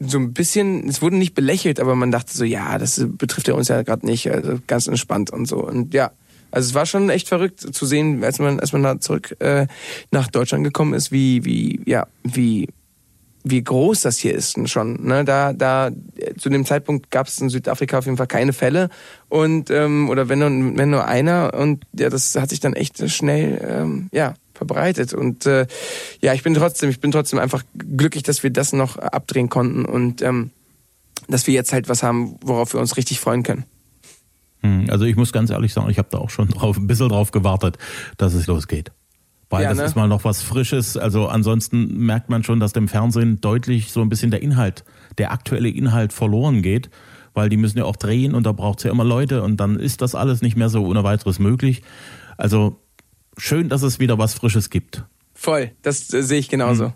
so 0.00 0.18
ein 0.18 0.32
bisschen, 0.32 0.88
es 0.88 1.02
wurde 1.02 1.16
nicht 1.16 1.34
belächelt, 1.34 1.78
aber 1.78 1.94
man 1.94 2.10
dachte 2.10 2.36
so, 2.36 2.44
ja, 2.44 2.78
das 2.78 3.04
betrifft 3.06 3.48
ja 3.48 3.54
uns 3.54 3.68
ja 3.68 3.82
gerade 3.82 4.06
nicht, 4.06 4.30
also 4.30 4.58
ganz 4.66 4.86
entspannt 4.86 5.30
und 5.30 5.46
so. 5.46 5.64
Und 5.64 5.94
ja, 5.94 6.10
also 6.52 6.68
es 6.68 6.74
war 6.74 6.86
schon 6.86 7.10
echt 7.10 7.28
verrückt 7.28 7.60
zu 7.60 7.86
sehen, 7.86 8.22
als 8.22 8.38
man, 8.38 8.60
als 8.60 8.72
man 8.72 8.82
da 8.82 9.00
zurück 9.00 9.36
äh, 9.40 9.66
nach 10.10 10.28
Deutschland 10.28 10.64
gekommen 10.64 10.94
ist, 10.94 11.10
wie, 11.10 11.44
wie, 11.44 11.80
ja, 11.86 12.06
wie, 12.22 12.68
wie 13.44 13.62
groß 13.62 14.02
das 14.02 14.18
hier 14.18 14.34
ist 14.34 14.68
schon. 14.68 15.04
Ne? 15.04 15.24
Da, 15.24 15.52
da 15.52 15.90
zu 16.38 16.48
dem 16.48 16.64
Zeitpunkt 16.64 17.10
gab 17.10 17.26
es 17.26 17.40
in 17.40 17.48
Südafrika 17.48 17.98
auf 17.98 18.04
jeden 18.04 18.16
Fall 18.16 18.26
keine 18.26 18.52
Fälle 18.52 18.88
und 19.28 19.70
ähm, 19.70 20.08
oder 20.10 20.28
wenn 20.28 20.38
nur, 20.38 20.78
wenn 20.78 20.90
nur 20.90 21.06
einer 21.06 21.54
und 21.54 21.84
ja, 21.98 22.08
das 22.08 22.36
hat 22.36 22.50
sich 22.50 22.60
dann 22.60 22.74
echt 22.74 23.10
schnell 23.10 23.60
ähm, 23.68 24.08
ja 24.12 24.34
verbreitet 24.54 25.12
und 25.14 25.46
äh, 25.46 25.66
ja, 26.20 26.34
ich 26.34 26.42
bin 26.42 26.54
trotzdem, 26.54 26.90
ich 26.90 27.00
bin 27.00 27.10
trotzdem 27.10 27.38
einfach 27.40 27.64
glücklich, 27.76 28.22
dass 28.22 28.42
wir 28.42 28.50
das 28.50 28.72
noch 28.72 28.96
abdrehen 28.96 29.48
konnten 29.48 29.84
und 29.84 30.22
ähm, 30.22 30.50
dass 31.28 31.46
wir 31.46 31.54
jetzt 31.54 31.72
halt 31.72 31.88
was 31.88 32.02
haben, 32.02 32.36
worauf 32.42 32.74
wir 32.74 32.80
uns 32.80 32.96
richtig 32.96 33.18
freuen 33.18 33.42
können. 33.42 33.64
Hm, 34.62 34.86
also 34.88 35.04
ich 35.04 35.16
muss 35.16 35.32
ganz 35.32 35.50
ehrlich 35.50 35.72
sagen, 35.72 35.90
ich 35.90 35.98
habe 35.98 36.08
da 36.10 36.18
auch 36.18 36.30
schon 36.30 36.48
drauf, 36.48 36.76
ein 36.76 36.86
bisschen 36.86 37.08
drauf 37.08 37.30
gewartet, 37.30 37.78
dass 38.16 38.34
es 38.34 38.46
losgeht. 38.46 38.92
Weil 39.50 39.64
ja, 39.64 39.68
das 39.68 39.78
ne? 39.78 39.84
ist 39.84 39.96
mal 39.96 40.08
noch 40.08 40.24
was 40.24 40.40
Frisches. 40.42 40.96
Also 40.96 41.28
ansonsten 41.28 41.98
merkt 41.98 42.30
man 42.30 42.42
schon, 42.42 42.58
dass 42.58 42.72
dem 42.72 42.88
Fernsehen 42.88 43.40
deutlich 43.42 43.92
so 43.92 44.00
ein 44.00 44.08
bisschen 44.08 44.30
der 44.30 44.40
Inhalt, 44.40 44.82
der 45.18 45.30
aktuelle 45.30 45.68
Inhalt 45.68 46.14
verloren 46.14 46.62
geht, 46.62 46.88
weil 47.34 47.50
die 47.50 47.58
müssen 47.58 47.76
ja 47.76 47.84
auch 47.84 47.96
drehen 47.96 48.34
und 48.34 48.46
da 48.46 48.52
braucht 48.52 48.78
es 48.78 48.84
ja 48.84 48.90
immer 48.90 49.04
Leute 49.04 49.42
und 49.42 49.58
dann 49.58 49.78
ist 49.78 50.00
das 50.00 50.14
alles 50.14 50.40
nicht 50.40 50.56
mehr 50.56 50.70
so 50.70 50.86
ohne 50.86 51.04
weiteres 51.04 51.38
möglich. 51.38 51.82
Also 52.38 52.80
schön, 53.36 53.68
dass 53.68 53.82
es 53.82 53.98
wieder 53.98 54.16
was 54.16 54.32
Frisches 54.32 54.70
gibt. 54.70 55.04
Voll, 55.34 55.72
das 55.82 56.12
äh, 56.14 56.22
sehe 56.22 56.38
ich 56.38 56.48
genauso. 56.48 56.86
Hm. 56.86 56.92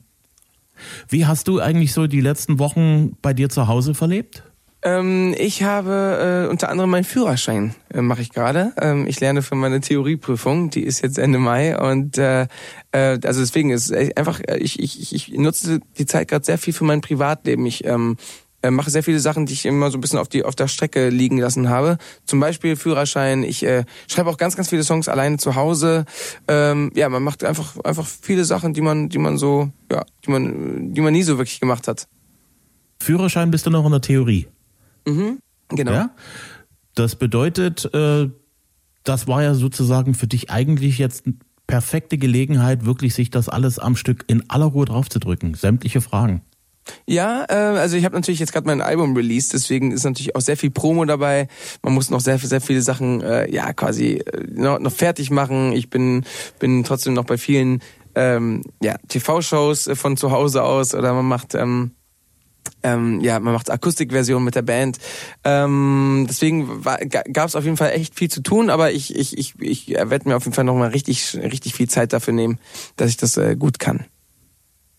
Wie 1.09 1.27
hast 1.27 1.49
du 1.49 1.61
eigentlich 1.61 1.93
so 1.93 2.07
die 2.07 2.21
letzten 2.21 2.59
Wochen 2.59 3.17
bei 3.21 3.35
dir 3.35 3.49
zu 3.49 3.67
Hause 3.67 3.95
verlebt? 3.95 4.43
Ähm, 4.87 5.35
ich 5.37 5.65
habe 5.65 6.45
äh, 6.47 6.49
unter 6.49 6.69
anderem 6.69 6.91
meinen 6.91 7.03
Führerschein 7.03 7.75
äh, 7.93 8.03
mache 8.03 8.23
ich 8.23 8.31
gerade. 8.31 8.73
Ähm, 8.81 9.09
ich 9.09 9.19
lerne 9.19 9.43
für 9.43 9.57
meine 9.57 9.81
Theorieprüfung, 9.81 10.71
die 10.71 10.83
ist 10.83 11.03
jetzt 11.03 11.19
Ende 11.19 11.41
Mai 11.41 11.77
und 11.77 12.19
äh, 12.19 12.43
äh, 12.93 13.19
also 13.25 13.41
deswegen 13.41 13.71
ist 13.71 13.93
einfach 13.93 14.39
äh, 14.47 14.59
ich, 14.59 14.79
ich, 14.79 15.13
ich 15.13 15.33
nutze 15.33 15.81
die 15.99 16.07
Zeit 16.07 16.29
gerade 16.29 16.45
sehr 16.45 16.57
viel 16.57 16.73
für 16.73 16.85
mein 16.85 17.01
Privatleben. 17.01 17.67
Ich 17.67 17.85
ähm, 17.85 18.17
äh, 18.63 18.71
mache 18.71 18.91
sehr 18.91 19.03
viele 19.03 19.19
Sachen, 19.19 19.47
die 19.47 19.55
ich 19.55 19.67
immer 19.67 19.91
so 19.91 19.99
ein 19.99 20.01
bisschen 20.01 20.21
auf 20.21 20.29
die 20.29 20.45
auf 20.45 20.55
der 20.55 20.69
Strecke 20.69 21.09
liegen 21.09 21.39
lassen 21.39 21.69
habe. 21.69 21.99
Zum 22.25 22.39
Beispiel 22.39 22.77
Führerschein. 22.77 23.43
Ich 23.43 23.65
äh, 23.65 23.87
schreibe 24.07 24.31
auch 24.31 24.37
ganz 24.37 24.55
ganz 24.55 24.69
viele 24.69 24.85
Songs 24.85 25.09
alleine 25.09 25.39
zu 25.39 25.57
Hause. 25.57 26.05
Ähm, 26.47 26.93
ja, 26.95 27.09
man 27.09 27.25
macht 27.25 27.43
einfach 27.43 27.77
einfach 27.83 28.07
viele 28.07 28.45
Sachen, 28.45 28.73
die 28.73 28.83
man 28.83 29.09
die 29.09 29.19
man 29.19 29.37
so 29.37 29.69
ja 29.91 30.05
die 30.25 30.31
man 30.31 30.95
die 30.95 31.01
man 31.01 31.13
nie 31.13 31.25
so 31.25 31.39
wirklich 31.39 31.59
gemacht 31.59 31.89
hat. 31.89 32.07
Führerschein 33.01 33.51
bist 33.51 33.67
du 33.67 33.71
noch 33.71 33.85
in 33.85 33.91
der 33.91 34.01
Theorie? 34.01 34.47
Mhm, 35.07 35.39
genau. 35.69 35.93
Ja? 35.93 36.11
Das 36.95 37.17
bedeutet, 37.17 37.93
äh, 37.95 38.29
das 39.05 39.29
war 39.29 39.43
ja 39.43 39.55
sozusagen 39.55 40.15
für 40.15 40.27
dich 40.27 40.51
eigentlich 40.51 40.99
jetzt 40.99 41.27
eine 41.27 41.37
perfekte 41.67 42.19
Gelegenheit, 42.19 42.85
wirklich 42.85 43.15
sich 43.15 43.31
das 43.31 43.49
alles 43.49 43.79
am 43.79 43.97
Stück 43.97 44.25
in 44.29 44.49
aller 44.51 44.67
Ruhe 44.67 44.87
draufzudrücken. 44.87 45.55
Sämtliche 45.55 46.01
Fragen. 46.01 46.43
Ja, 47.07 47.45
äh, 47.49 47.79
also 47.79 47.97
ich 47.97 48.05
habe 48.05 48.15
natürlich 48.15 48.41
jetzt 48.41 48.53
gerade 48.53 48.67
mein 48.67 48.81
Album 48.81 49.17
released, 49.17 49.53
deswegen 49.53 49.91
ist 49.91 50.05
natürlich 50.05 50.37
auch 50.37 50.41
sehr 50.41 50.57
viel 50.57 50.71
Promo 50.71 51.05
dabei. 51.05 51.49
Man 51.83 51.95
muss 51.95 52.11
noch 52.11 52.21
sehr, 52.21 52.39
sehr 52.39 52.61
viele 52.61 52.83
Sachen 52.83 53.23
äh, 53.23 53.53
ja 53.53 53.73
quasi 53.73 54.19
äh, 54.19 54.45
noch, 54.49 54.79
noch 54.79 54.93
fertig 54.93 55.31
machen. 55.31 55.73
Ich 55.73 55.91
bin 55.91 56.25
bin 56.59 56.85
trotzdem 56.85 57.15
noch 57.15 57.25
bei 57.25 57.39
vielen 57.39 57.83
ähm, 58.15 58.63
ja, 58.81 58.97
TV-Shows 59.09 59.89
äh, 59.89 59.97
von 59.97 60.17
zu 60.17 60.31
Hause 60.31 60.63
aus 60.63 60.95
oder 60.95 61.13
man 61.13 61.27
macht 61.27 61.55
ähm, 61.55 61.93
ähm, 62.83 63.21
ja, 63.21 63.39
man 63.41 63.53
macht 63.53 63.71
Akustikversion 63.71 64.45
mit 64.45 64.55
der 64.55 64.63
Band. 64.63 64.99
Ähm, 65.45 66.27
deswegen 66.29 66.83
gab 66.83 67.49
es 67.49 67.57
auf 67.57 67.65
jeden 67.65 67.77
Fall 67.77 67.91
echt 67.91 68.15
viel 68.15 68.31
zu 68.31 68.43
tun, 68.43 68.71
aber 68.71 68.93
ich, 68.93 69.15
ich, 69.15 69.37
ich, 69.37 69.55
ich 69.61 69.89
werde 69.89 70.29
mir 70.29 70.37
auf 70.37 70.45
jeden 70.45 70.55
Fall 70.55 70.65
nochmal 70.65 70.91
richtig, 70.91 71.37
richtig 71.37 71.75
viel 71.75 71.89
Zeit 71.89 72.13
dafür 72.13 72.35
nehmen, 72.35 72.59
dass 72.97 73.11
ich 73.11 73.17
das 73.17 73.37
äh, 73.37 73.57
gut 73.57 73.79
kann. 73.79 74.05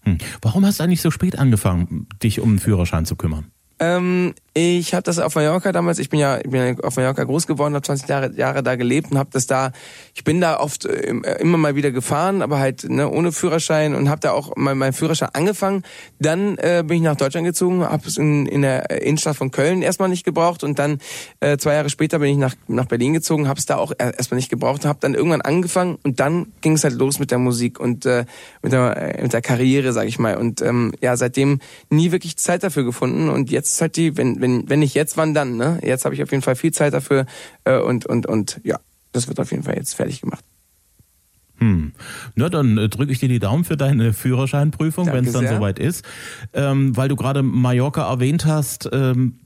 Hm. 0.03 0.17
Warum 0.41 0.65
hast 0.65 0.79
du 0.79 0.83
eigentlich 0.83 1.01
so 1.01 1.11
spät 1.11 1.37
angefangen, 1.37 2.07
dich 2.23 2.39
um 2.39 2.53
den 2.53 2.59
Führerschein 2.59 3.05
zu 3.05 3.15
kümmern? 3.15 3.51
Ähm, 3.79 4.33
ich 4.57 4.93
habe 4.95 5.03
das 5.03 5.19
auf 5.19 5.35
Mallorca 5.35 5.71
damals, 5.71 5.99
ich 5.99 6.09
bin 6.09 6.19
ja, 6.19 6.39
ich 6.39 6.49
bin 6.49 6.81
auf 6.81 6.95
Mallorca 6.95 7.23
groß 7.23 7.45
geworden, 7.45 7.75
habe 7.75 7.85
20 7.85 8.09
Jahre, 8.09 8.31
Jahre 8.33 8.63
da 8.63 8.75
gelebt 8.75 9.11
und 9.11 9.19
habe 9.19 9.29
das 9.31 9.45
da, 9.45 9.71
ich 10.15 10.23
bin 10.23 10.41
da 10.41 10.59
oft 10.59 10.85
äh, 10.85 11.13
immer 11.39 11.57
mal 11.57 11.75
wieder 11.75 11.91
gefahren, 11.91 12.41
aber 12.41 12.57
halt 12.57 12.89
ne, 12.89 13.07
ohne 13.07 13.31
Führerschein 13.31 13.93
und 13.93 14.09
habe 14.09 14.19
da 14.21 14.31
auch 14.31 14.53
mein, 14.55 14.77
mein 14.77 14.93
Führerschein 14.93 15.29
angefangen. 15.33 15.83
Dann 16.19 16.57
äh, 16.57 16.83
bin 16.85 16.97
ich 16.97 17.03
nach 17.03 17.15
Deutschland 17.15 17.45
gezogen, 17.45 17.83
habe 17.83 18.07
es 18.07 18.17
in, 18.17 18.47
in 18.47 18.63
der 18.63 18.89
Innenstadt 19.03 19.35
von 19.35 19.51
Köln 19.51 19.83
erstmal 19.83 20.09
nicht 20.09 20.23
gebraucht 20.23 20.63
und 20.63 20.79
dann 20.79 20.97
äh, 21.39 21.57
zwei 21.57 21.75
Jahre 21.75 21.91
später 21.91 22.17
bin 22.17 22.29
ich 22.29 22.37
nach, 22.37 22.55
nach 22.67 22.85
Berlin 22.85 23.13
gezogen, 23.13 23.47
habe 23.47 23.59
es 23.59 23.67
da 23.67 23.77
auch 23.77 23.93
erstmal 23.99 24.37
nicht 24.37 24.49
gebraucht, 24.49 24.85
habe 24.85 24.97
dann 25.01 25.13
irgendwann 25.13 25.41
angefangen 25.41 25.99
und 26.03 26.19
dann 26.19 26.47
ging 26.61 26.73
es 26.73 26.83
halt 26.83 26.95
los 26.95 27.19
mit 27.19 27.29
der 27.29 27.37
Musik 27.37 27.79
und 27.79 28.07
äh, 28.07 28.25
mit, 28.63 28.71
der, 28.71 29.17
mit 29.21 29.33
der 29.33 29.41
Karriere, 29.41 29.93
sag 29.93 30.07
ich 30.07 30.17
mal. 30.17 30.35
Und 30.37 30.63
ähm, 30.63 30.93
ja, 30.99 31.15
seitdem 31.15 31.59
nie 31.89 32.11
wirklich 32.11 32.37
Zeit 32.37 32.63
dafür 32.63 32.83
gefunden 32.83 33.29
und 33.29 33.51
jetzt 33.51 33.73
ist 33.73 33.81
halt 33.81 33.97
die, 33.97 34.17
wenn, 34.17 34.41
wenn, 34.41 34.46
wenn 34.67 34.79
nicht 34.79 34.93
jetzt, 34.93 35.17
wann 35.17 35.33
dann, 35.33 35.57
ne? 35.57 35.79
Jetzt 35.83 36.05
habe 36.05 36.15
ich 36.15 36.23
auf 36.23 36.31
jeden 36.31 36.43
Fall 36.43 36.55
viel 36.55 36.71
Zeit 36.71 36.93
dafür 36.93 37.25
äh, 37.63 37.79
und, 37.79 38.05
und, 38.05 38.25
und 38.25 38.59
ja, 38.63 38.79
das 39.11 39.27
wird 39.27 39.39
auf 39.39 39.51
jeden 39.51 39.63
Fall 39.63 39.75
jetzt 39.75 39.95
fertig 39.95 40.21
gemacht. 40.21 40.43
Hm. 41.59 41.93
Na, 42.35 42.49
dann 42.49 42.77
äh, 42.77 42.89
drücke 42.89 43.11
ich 43.11 43.19
dir 43.19 43.29
die 43.29 43.39
Daumen 43.39 43.63
für 43.63 43.77
deine 43.77 44.13
Führerscheinprüfung, 44.13 45.07
wenn 45.07 45.25
es 45.25 45.33
dann 45.33 45.47
soweit 45.47 45.79
ist. 45.79 46.05
Ähm, 46.53 46.95
weil 46.95 47.09
du 47.09 47.15
gerade 47.15 47.41
Mallorca 47.41 48.07
erwähnt 48.07 48.45
hast, 48.45 48.89
ähm, 48.91 49.39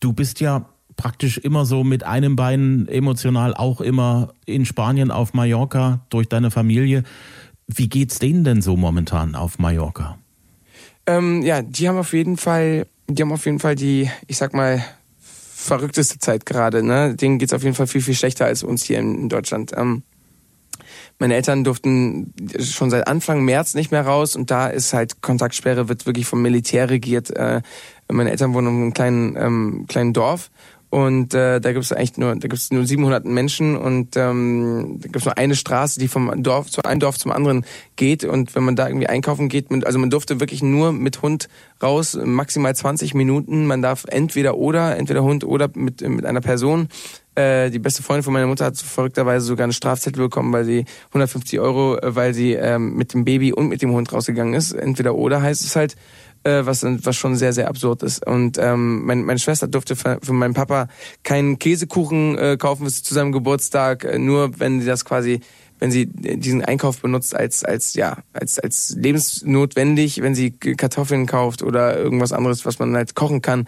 du 0.00 0.12
bist 0.12 0.40
ja 0.40 0.68
praktisch 0.96 1.38
immer 1.38 1.66
so 1.66 1.84
mit 1.84 2.04
einem 2.04 2.36
Bein 2.36 2.86
emotional 2.88 3.54
auch 3.54 3.80
immer 3.80 4.32
in 4.46 4.64
Spanien 4.64 5.10
auf 5.10 5.34
Mallorca 5.34 6.00
durch 6.08 6.28
deine 6.28 6.50
Familie. 6.50 7.02
Wie 7.66 7.88
geht's 7.88 8.18
denen 8.18 8.44
denn 8.44 8.62
so 8.62 8.76
momentan 8.76 9.34
auf 9.34 9.58
Mallorca? 9.58 10.18
Ähm, 11.06 11.42
ja, 11.42 11.62
die 11.62 11.88
haben 11.88 11.98
auf 11.98 12.12
jeden 12.12 12.36
Fall, 12.36 12.86
die 13.08 13.22
haben 13.22 13.32
auf 13.32 13.44
jeden 13.46 13.58
Fall 13.58 13.74
die, 13.74 14.10
ich 14.26 14.36
sag 14.36 14.54
mal, 14.54 14.84
verrückteste 15.18 16.18
Zeit 16.18 16.46
gerade. 16.46 16.82
Ne? 16.82 17.14
Denen 17.14 17.38
geht's 17.38 17.52
auf 17.52 17.62
jeden 17.62 17.74
Fall 17.74 17.86
viel, 17.86 18.02
viel 18.02 18.14
schlechter 18.14 18.44
als 18.46 18.62
uns 18.62 18.84
hier 18.84 18.98
in, 18.98 19.28
Deutschland. 19.28 19.72
Ähm, 19.76 20.02
meine 21.18 21.34
Eltern 21.34 21.64
durften 21.64 22.34
schon 22.58 22.90
seit 22.90 23.06
Anfang 23.06 23.44
März 23.44 23.74
nicht 23.74 23.90
mehr 23.90 24.04
raus 24.04 24.36
und 24.36 24.50
da 24.50 24.66
ist 24.66 24.92
halt 24.92 25.22
Kontaktsperre, 25.22 25.88
wird 25.88 26.06
wirklich 26.06 26.26
vom 26.26 26.42
Militär 26.42 26.90
regiert. 26.90 27.30
Äh, 27.30 27.62
meine 28.10 28.30
Eltern 28.30 28.52
wohnen 28.52 28.68
in 28.68 28.74
einem 28.74 28.94
kleinen, 28.94 29.36
ähm, 29.36 29.86
kleinen 29.88 30.12
Dorf 30.12 30.50
und 30.94 31.34
äh, 31.34 31.60
da 31.60 31.72
gibt 31.72 31.84
es 31.84 31.92
eigentlich 31.92 32.18
nur, 32.18 32.36
da 32.36 32.46
gibt 32.46 32.52
es 32.52 32.70
nur 32.70 32.86
700 32.86 33.24
Menschen 33.24 33.76
und 33.76 34.16
ähm, 34.16 34.98
da 35.00 35.08
gibt 35.08 35.16
es 35.16 35.24
nur 35.24 35.36
eine 35.36 35.56
Straße, 35.56 35.98
die 35.98 36.06
vom 36.06 36.40
Dorf 36.40 36.70
zu 36.70 36.82
einem 36.84 37.00
Dorf 37.00 37.18
zum 37.18 37.32
anderen 37.32 37.66
geht. 37.96 38.22
Und 38.22 38.54
wenn 38.54 38.62
man 38.62 38.76
da 38.76 38.86
irgendwie 38.86 39.08
einkaufen 39.08 39.48
geht, 39.48 39.72
also 39.84 39.98
man 39.98 40.10
durfte 40.10 40.38
wirklich 40.38 40.62
nur 40.62 40.92
mit 40.92 41.20
Hund 41.20 41.48
raus, 41.82 42.16
maximal 42.22 42.76
20 42.76 43.12
Minuten. 43.14 43.66
Man 43.66 43.82
darf 43.82 44.04
entweder 44.08 44.56
oder, 44.56 44.96
entweder 44.96 45.24
Hund 45.24 45.42
oder 45.42 45.68
mit 45.74 46.00
mit 46.00 46.24
einer 46.24 46.40
Person. 46.40 46.86
Äh, 47.34 47.70
die 47.70 47.80
beste 47.80 48.04
Freundin 48.04 48.22
von 48.22 48.32
meiner 48.32 48.46
Mutter 48.46 48.66
hat 48.66 48.76
verrückterweise 48.76 49.44
sogar 49.44 49.64
eine 49.64 49.72
Strafzettel 49.72 50.22
bekommen, 50.22 50.52
weil 50.52 50.64
sie 50.64 50.84
150 51.08 51.58
Euro, 51.58 51.96
äh, 51.96 52.14
weil 52.14 52.34
sie 52.34 52.52
ähm, 52.52 52.94
mit 52.94 53.14
dem 53.14 53.24
Baby 53.24 53.52
und 53.52 53.66
mit 53.66 53.82
dem 53.82 53.90
Hund 53.90 54.12
rausgegangen 54.12 54.54
ist. 54.54 54.70
Entweder 54.70 55.16
oder 55.16 55.42
heißt 55.42 55.64
es 55.64 55.74
halt 55.74 55.96
äh, 56.44 56.64
was, 56.64 56.84
was 56.84 57.16
schon 57.16 57.36
sehr, 57.36 57.52
sehr 57.52 57.68
absurd 57.68 58.02
ist. 58.02 58.26
Und 58.26 58.58
ähm, 58.58 59.04
mein, 59.04 59.24
meine 59.24 59.38
Schwester 59.38 59.66
durfte 59.66 59.96
für, 59.96 60.18
für 60.22 60.32
meinen 60.32 60.54
Papa 60.54 60.88
keinen 61.22 61.58
Käsekuchen 61.58 62.38
äh, 62.38 62.56
kaufen 62.58 62.88
zu 62.88 63.14
seinem 63.14 63.32
Geburtstag, 63.32 64.04
äh, 64.04 64.18
nur 64.18 64.58
wenn 64.60 64.80
sie 64.80 64.86
das 64.86 65.04
quasi 65.04 65.40
wenn 65.80 65.90
sie 65.90 66.06
diesen 66.06 66.64
Einkauf 66.64 67.02
benutzt 67.02 67.34
als 67.34 67.64
als 67.64 67.94
ja 67.94 68.18
als 68.32 68.60
als 68.60 68.94
lebensnotwendig, 68.96 70.22
wenn 70.22 70.34
sie 70.34 70.52
Kartoffeln 70.52 71.26
kauft 71.26 71.62
oder 71.62 71.98
irgendwas 71.98 72.32
anderes, 72.32 72.64
was 72.64 72.78
man 72.78 72.94
halt 72.94 73.14
kochen 73.14 73.42
kann. 73.42 73.66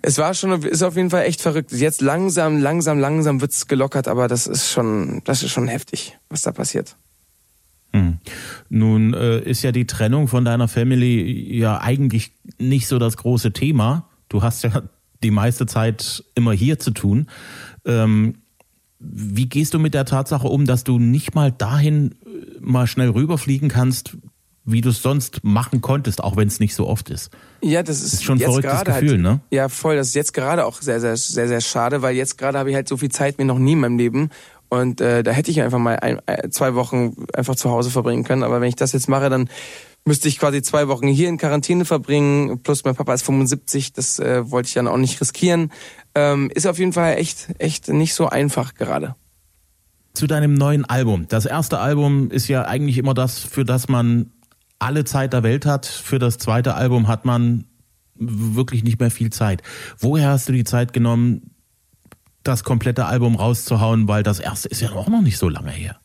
Es 0.00 0.16
war 0.16 0.32
schon 0.32 0.62
ist 0.62 0.82
auf 0.82 0.96
jeden 0.96 1.10
Fall 1.10 1.24
echt 1.24 1.42
verrückt. 1.42 1.70
Jetzt 1.70 2.00
langsam 2.00 2.58
langsam 2.58 2.98
langsam 2.98 3.40
wird's 3.42 3.66
gelockert, 3.66 4.08
aber 4.08 4.26
das 4.26 4.46
ist 4.46 4.70
schon 4.70 5.20
das 5.24 5.42
ist 5.42 5.50
schon 5.50 5.68
heftig, 5.68 6.18
was 6.30 6.42
da 6.42 6.52
passiert. 6.52 6.96
Hm. 7.98 8.18
Nun 8.68 9.14
äh, 9.14 9.40
ist 9.40 9.62
ja 9.62 9.72
die 9.72 9.86
Trennung 9.86 10.28
von 10.28 10.44
deiner 10.44 10.68
Family 10.68 11.58
ja 11.58 11.80
eigentlich 11.80 12.32
nicht 12.58 12.86
so 12.86 12.98
das 12.98 13.16
große 13.16 13.52
Thema. 13.52 14.08
Du 14.28 14.42
hast 14.42 14.64
ja 14.64 14.82
die 15.22 15.30
meiste 15.30 15.66
Zeit 15.66 16.24
immer 16.34 16.52
hier 16.52 16.78
zu 16.78 16.92
tun. 16.92 17.28
Ähm, 17.84 18.36
Wie 19.00 19.48
gehst 19.48 19.74
du 19.74 19.78
mit 19.78 19.94
der 19.94 20.04
Tatsache 20.04 20.48
um, 20.48 20.64
dass 20.64 20.84
du 20.84 20.98
nicht 20.98 21.34
mal 21.34 21.50
dahin 21.52 22.12
äh, 22.12 22.60
mal 22.60 22.86
schnell 22.86 23.10
rüberfliegen 23.10 23.68
kannst, 23.68 24.16
wie 24.64 24.82
du 24.82 24.90
es 24.90 25.00
sonst 25.00 25.44
machen 25.44 25.80
konntest, 25.80 26.22
auch 26.22 26.36
wenn 26.36 26.46
es 26.46 26.60
nicht 26.60 26.74
so 26.74 26.86
oft 26.86 27.08
ist? 27.08 27.30
Ja, 27.62 27.82
das 27.82 27.96
ist, 27.96 28.04
Das 28.04 28.12
ist 28.14 28.24
schon 28.24 28.36
ein 28.36 28.42
verrücktes 28.42 28.84
Gefühl, 28.84 29.10
halt, 29.12 29.20
ne? 29.20 29.40
Ja, 29.50 29.68
voll. 29.68 29.96
Das 29.96 30.08
ist 30.08 30.14
jetzt 30.14 30.34
gerade 30.34 30.66
auch 30.66 30.82
sehr, 30.82 31.00
sehr, 31.00 31.16
sehr, 31.16 31.48
sehr 31.48 31.60
schade, 31.60 32.02
weil 32.02 32.14
jetzt 32.14 32.36
gerade 32.36 32.58
habe 32.58 32.68
ich 32.70 32.76
halt 32.76 32.86
so 32.86 32.96
viel 32.96 33.08
Zeit 33.08 33.38
wie 33.38 33.44
noch 33.44 33.58
nie 33.58 33.72
in 33.72 33.80
meinem 33.80 33.98
Leben. 33.98 34.30
Und 34.68 35.00
äh, 35.00 35.22
da 35.22 35.30
hätte 35.30 35.50
ich 35.50 35.62
einfach 35.62 35.78
mal 35.78 35.96
ein, 35.96 36.20
ein, 36.26 36.50
zwei 36.50 36.74
Wochen 36.74 37.26
einfach 37.32 37.56
zu 37.56 37.70
Hause 37.70 37.90
verbringen 37.90 38.24
können. 38.24 38.42
Aber 38.42 38.60
wenn 38.60 38.68
ich 38.68 38.76
das 38.76 38.92
jetzt 38.92 39.08
mache, 39.08 39.30
dann 39.30 39.48
müsste 40.04 40.28
ich 40.28 40.38
quasi 40.38 40.62
zwei 40.62 40.88
Wochen 40.88 41.06
hier 41.06 41.28
in 41.28 41.38
Quarantäne 41.38 41.84
verbringen. 41.84 42.60
Plus 42.62 42.84
mein 42.84 42.94
Papa 42.94 43.14
ist 43.14 43.22
75, 43.22 43.92
das 43.92 44.18
äh, 44.18 44.50
wollte 44.50 44.68
ich 44.68 44.74
dann 44.74 44.88
auch 44.88 44.96
nicht 44.96 45.20
riskieren. 45.20 45.72
Ähm, 46.14 46.50
ist 46.54 46.66
auf 46.66 46.78
jeden 46.78 46.92
Fall 46.92 47.16
echt, 47.16 47.48
echt 47.58 47.88
nicht 47.88 48.14
so 48.14 48.28
einfach 48.28 48.74
gerade. 48.74 49.14
Zu 50.14 50.26
deinem 50.26 50.54
neuen 50.54 50.84
Album. 50.84 51.26
Das 51.28 51.46
erste 51.46 51.78
Album 51.78 52.30
ist 52.30 52.48
ja 52.48 52.64
eigentlich 52.64 52.98
immer 52.98 53.14
das, 53.14 53.38
für 53.38 53.64
das 53.64 53.88
man 53.88 54.32
alle 54.78 55.04
Zeit 55.04 55.32
der 55.32 55.42
Welt 55.42 55.66
hat. 55.66 55.86
Für 55.86 56.18
das 56.18 56.38
zweite 56.38 56.74
Album 56.74 57.08
hat 57.08 57.24
man 57.24 57.64
wirklich 58.14 58.82
nicht 58.82 58.98
mehr 59.00 59.10
viel 59.10 59.30
Zeit. 59.30 59.62
Woher 59.98 60.30
hast 60.30 60.48
du 60.48 60.52
die 60.52 60.64
Zeit 60.64 60.92
genommen, 60.92 61.50
das 62.48 62.64
komplette 62.64 63.06
Album 63.06 63.36
rauszuhauen, 63.36 64.08
weil 64.08 64.22
das 64.22 64.40
erste 64.40 64.68
ist 64.68 64.80
ja 64.80 64.90
auch 64.92 65.08
noch 65.08 65.22
nicht 65.22 65.38
so 65.38 65.48
lange 65.48 65.70
her. 65.70 66.00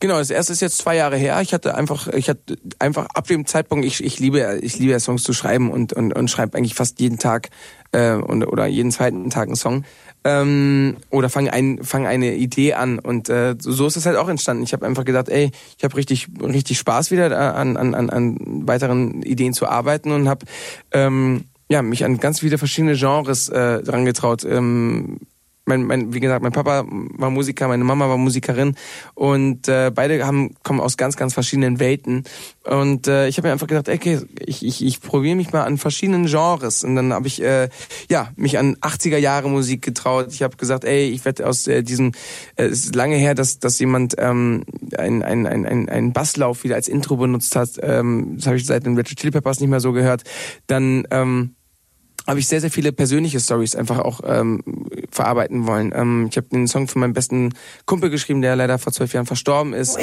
Genau, 0.00 0.18
das 0.18 0.30
erste 0.30 0.52
ist 0.52 0.60
jetzt 0.60 0.78
zwei 0.78 0.96
Jahre 0.96 1.16
her. 1.16 1.40
Ich 1.42 1.54
hatte 1.54 1.76
einfach, 1.76 2.08
ich 2.08 2.28
hatte 2.28 2.56
einfach 2.80 3.06
ab 3.14 3.28
dem 3.28 3.46
Zeitpunkt, 3.46 3.84
ich, 3.84 4.02
ich 4.02 4.18
liebe, 4.18 4.58
ich 4.60 4.76
liebe 4.76 4.98
Songs 4.98 5.22
zu 5.22 5.32
schreiben 5.32 5.70
und 5.70 5.92
und, 5.92 6.12
und 6.12 6.28
schreibe 6.28 6.58
eigentlich 6.58 6.74
fast 6.74 6.98
jeden 6.98 7.18
Tag 7.18 7.50
äh, 7.92 8.14
und, 8.14 8.44
oder 8.44 8.66
jeden 8.66 8.90
zweiten 8.90 9.30
Tag 9.30 9.46
einen 9.46 9.54
Song 9.54 9.84
ähm, 10.24 10.96
oder 11.10 11.28
fange 11.28 11.52
ein, 11.52 11.84
fang 11.84 12.08
eine 12.08 12.34
Idee 12.34 12.74
an 12.74 12.98
und 12.98 13.28
äh, 13.28 13.54
so 13.60 13.86
ist 13.86 13.96
es 13.96 14.04
halt 14.04 14.16
auch 14.16 14.28
entstanden. 14.28 14.64
Ich 14.64 14.72
habe 14.72 14.84
einfach 14.86 15.04
gedacht, 15.04 15.28
ey, 15.28 15.52
ich 15.78 15.84
habe 15.84 15.96
richtig 15.96 16.28
richtig 16.42 16.78
Spaß 16.78 17.12
wieder 17.12 17.54
an, 17.54 17.76
an, 17.76 17.94
an, 17.94 18.10
an 18.10 18.66
weiteren 18.66 19.22
Ideen 19.22 19.52
zu 19.52 19.68
arbeiten 19.68 20.10
und 20.10 20.28
habe 20.28 20.46
ähm, 20.90 21.44
ja 21.70 21.80
mich 21.82 22.04
an 22.04 22.18
ganz 22.18 22.40
viele 22.40 22.58
verschiedene 22.58 22.96
Genres 22.96 23.48
äh, 23.50 23.84
dran 23.84 24.04
getraut. 24.04 24.44
Ähm, 24.44 25.20
mein, 25.64 25.84
mein, 25.84 26.12
wie 26.12 26.20
gesagt, 26.20 26.42
mein 26.42 26.52
Papa 26.52 26.84
war 26.86 27.30
Musiker, 27.30 27.68
meine 27.68 27.84
Mama 27.84 28.08
war 28.08 28.16
Musikerin 28.16 28.74
und 29.14 29.68
äh, 29.68 29.92
beide 29.94 30.24
haben 30.26 30.54
kommen 30.62 30.80
aus 30.80 30.96
ganz, 30.96 31.16
ganz 31.16 31.34
verschiedenen 31.34 31.78
Welten. 31.78 32.24
Und 32.64 33.06
äh, 33.06 33.28
ich 33.28 33.36
habe 33.38 33.48
mir 33.48 33.52
einfach 33.52 33.66
gedacht, 33.66 33.88
okay, 33.88 34.20
ich, 34.40 34.64
ich, 34.64 34.84
ich 34.84 35.00
probiere 35.00 35.36
mich 35.36 35.52
mal 35.52 35.62
an 35.62 35.78
verschiedenen 35.78 36.26
Genres. 36.26 36.84
Und 36.84 36.96
dann 36.96 37.12
habe 37.12 37.26
ich 37.26 37.42
äh, 37.42 37.68
ja 38.10 38.30
mich 38.36 38.58
an 38.58 38.76
80er 38.76 39.18
Jahre 39.18 39.48
Musik 39.48 39.82
getraut. 39.82 40.28
Ich 40.30 40.42
habe 40.42 40.56
gesagt, 40.56 40.84
ey, 40.84 41.08
ich 41.10 41.24
werde 41.24 41.46
aus 41.46 41.66
äh, 41.66 41.82
diesem, 41.82 42.12
äh, 42.56 42.64
es 42.64 42.84
ist 42.84 42.94
lange 42.94 43.16
her, 43.16 43.34
dass, 43.34 43.58
dass 43.58 43.78
jemand 43.78 44.14
ähm, 44.18 44.64
ein, 44.96 45.22
ein, 45.22 45.46
ein, 45.46 45.88
ein, 45.88 46.12
Basslauf 46.12 46.64
wieder 46.64 46.74
als 46.74 46.88
Intro 46.88 47.16
benutzt 47.16 47.56
hat. 47.56 47.70
Ähm, 47.80 48.34
das 48.36 48.46
habe 48.46 48.56
ich 48.56 48.66
seit 48.66 48.84
den 48.84 48.96
Red 48.96 49.06
Chili 49.06 49.30
Peppers 49.30 49.60
nicht 49.60 49.70
mehr 49.70 49.80
so 49.80 49.92
gehört. 49.92 50.22
Dann 50.66 51.06
ähm, 51.10 51.54
habe 52.26 52.38
ich 52.38 52.46
sehr, 52.46 52.60
sehr 52.60 52.70
viele 52.70 52.92
persönliche 52.92 53.40
Stories 53.40 53.76
einfach 53.76 53.98
auch 53.98 54.20
ähm, 54.24 54.62
verarbeiten 55.10 55.66
wollen. 55.66 55.92
Ähm, 55.94 56.28
ich 56.30 56.36
habe 56.36 56.48
den 56.48 56.66
Song 56.68 56.88
von 56.88 57.00
meinem 57.00 57.12
besten 57.12 57.54
Kumpel 57.86 58.10
geschrieben, 58.10 58.42
der 58.42 58.56
leider 58.56 58.78
vor 58.78 58.92
zwölf 58.92 59.12
Jahren 59.12 59.26
verstorben 59.26 59.72
ist. 59.72 59.98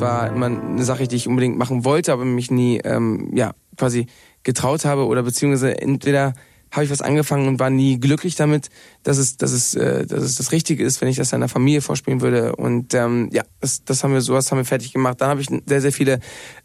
War 0.00 0.32
immer 0.32 0.46
eine 0.46 0.84
Sache, 0.84 1.08
die 1.08 1.16
ich 1.16 1.28
unbedingt 1.28 1.58
machen 1.58 1.84
wollte, 1.84 2.12
aber 2.12 2.24
mich 2.24 2.50
nie 2.50 2.78
ähm, 2.84 3.30
ja 3.34 3.52
quasi 3.76 4.06
getraut 4.42 4.84
habe 4.84 5.06
oder 5.06 5.22
beziehungsweise 5.22 5.80
entweder 5.80 6.34
habe 6.70 6.84
ich 6.84 6.90
was 6.90 7.00
angefangen 7.00 7.48
und 7.48 7.58
war 7.58 7.70
nie 7.70 7.98
glücklich 7.98 8.34
damit, 8.34 8.68
dass 9.02 9.18
es, 9.18 9.36
dass 9.36 9.52
es, 9.52 9.74
äh, 9.74 10.06
dass 10.06 10.22
es 10.22 10.36
das 10.36 10.52
Richtige 10.52 10.84
ist, 10.84 11.00
wenn 11.00 11.08
ich 11.08 11.16
das 11.16 11.32
einer 11.32 11.48
Familie 11.48 11.80
vorspielen 11.80 12.20
würde. 12.20 12.56
Und 12.56 12.94
ähm, 12.94 13.30
ja, 13.32 13.42
das, 13.60 13.84
das 13.84 14.04
haben 14.04 14.12
wir 14.12 14.20
sowas 14.20 14.50
haben 14.50 14.58
wir 14.58 14.64
fertig 14.64 14.92
gemacht. 14.92 15.20
Dann 15.20 15.30
habe 15.30 15.40
ich 15.40 15.48
sehr, 15.66 15.80
sehr 15.80 15.92
viele 15.92 16.20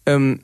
ähm, 0.05 0.41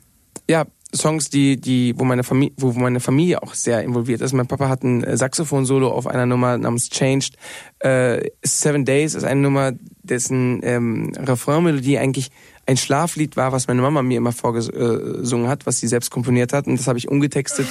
ja, 0.48 0.64
Songs, 0.94 1.30
die, 1.30 1.60
die, 1.60 1.94
wo 1.96 2.04
meine 2.04 2.24
Familie, 2.24 2.54
wo 2.56 2.72
meine 2.72 3.00
Familie 3.00 3.42
auch 3.42 3.54
sehr 3.54 3.82
involviert 3.82 4.20
ist. 4.22 4.32
Mein 4.32 4.48
Papa 4.48 4.68
hat 4.68 4.82
ein 4.82 5.04
äh, 5.04 5.16
Saxophon-Solo 5.16 5.88
auf 5.88 6.06
einer 6.06 6.26
Nummer 6.26 6.58
namens 6.58 6.88
Changed. 6.88 7.36
Äh, 7.78 8.30
Seven 8.42 8.84
Days 8.84 9.14
ist 9.14 9.24
eine 9.24 9.40
Nummer, 9.40 9.72
dessen 10.02 10.60
ähm, 10.62 11.12
Refrainmelodie 11.16 11.98
eigentlich 11.98 12.30
ein 12.70 12.76
Schlaflied 12.76 13.36
war, 13.36 13.50
was 13.50 13.66
meine 13.66 13.82
Mama 13.82 14.00
mir 14.02 14.18
immer 14.18 14.30
vorgesungen 14.32 15.48
hat, 15.48 15.66
was 15.66 15.80
sie 15.80 15.88
selbst 15.88 16.10
komponiert 16.10 16.52
hat. 16.52 16.68
Und 16.68 16.78
das 16.78 16.86
habe 16.86 16.98
ich 16.98 17.08
umgetextet. 17.08 17.66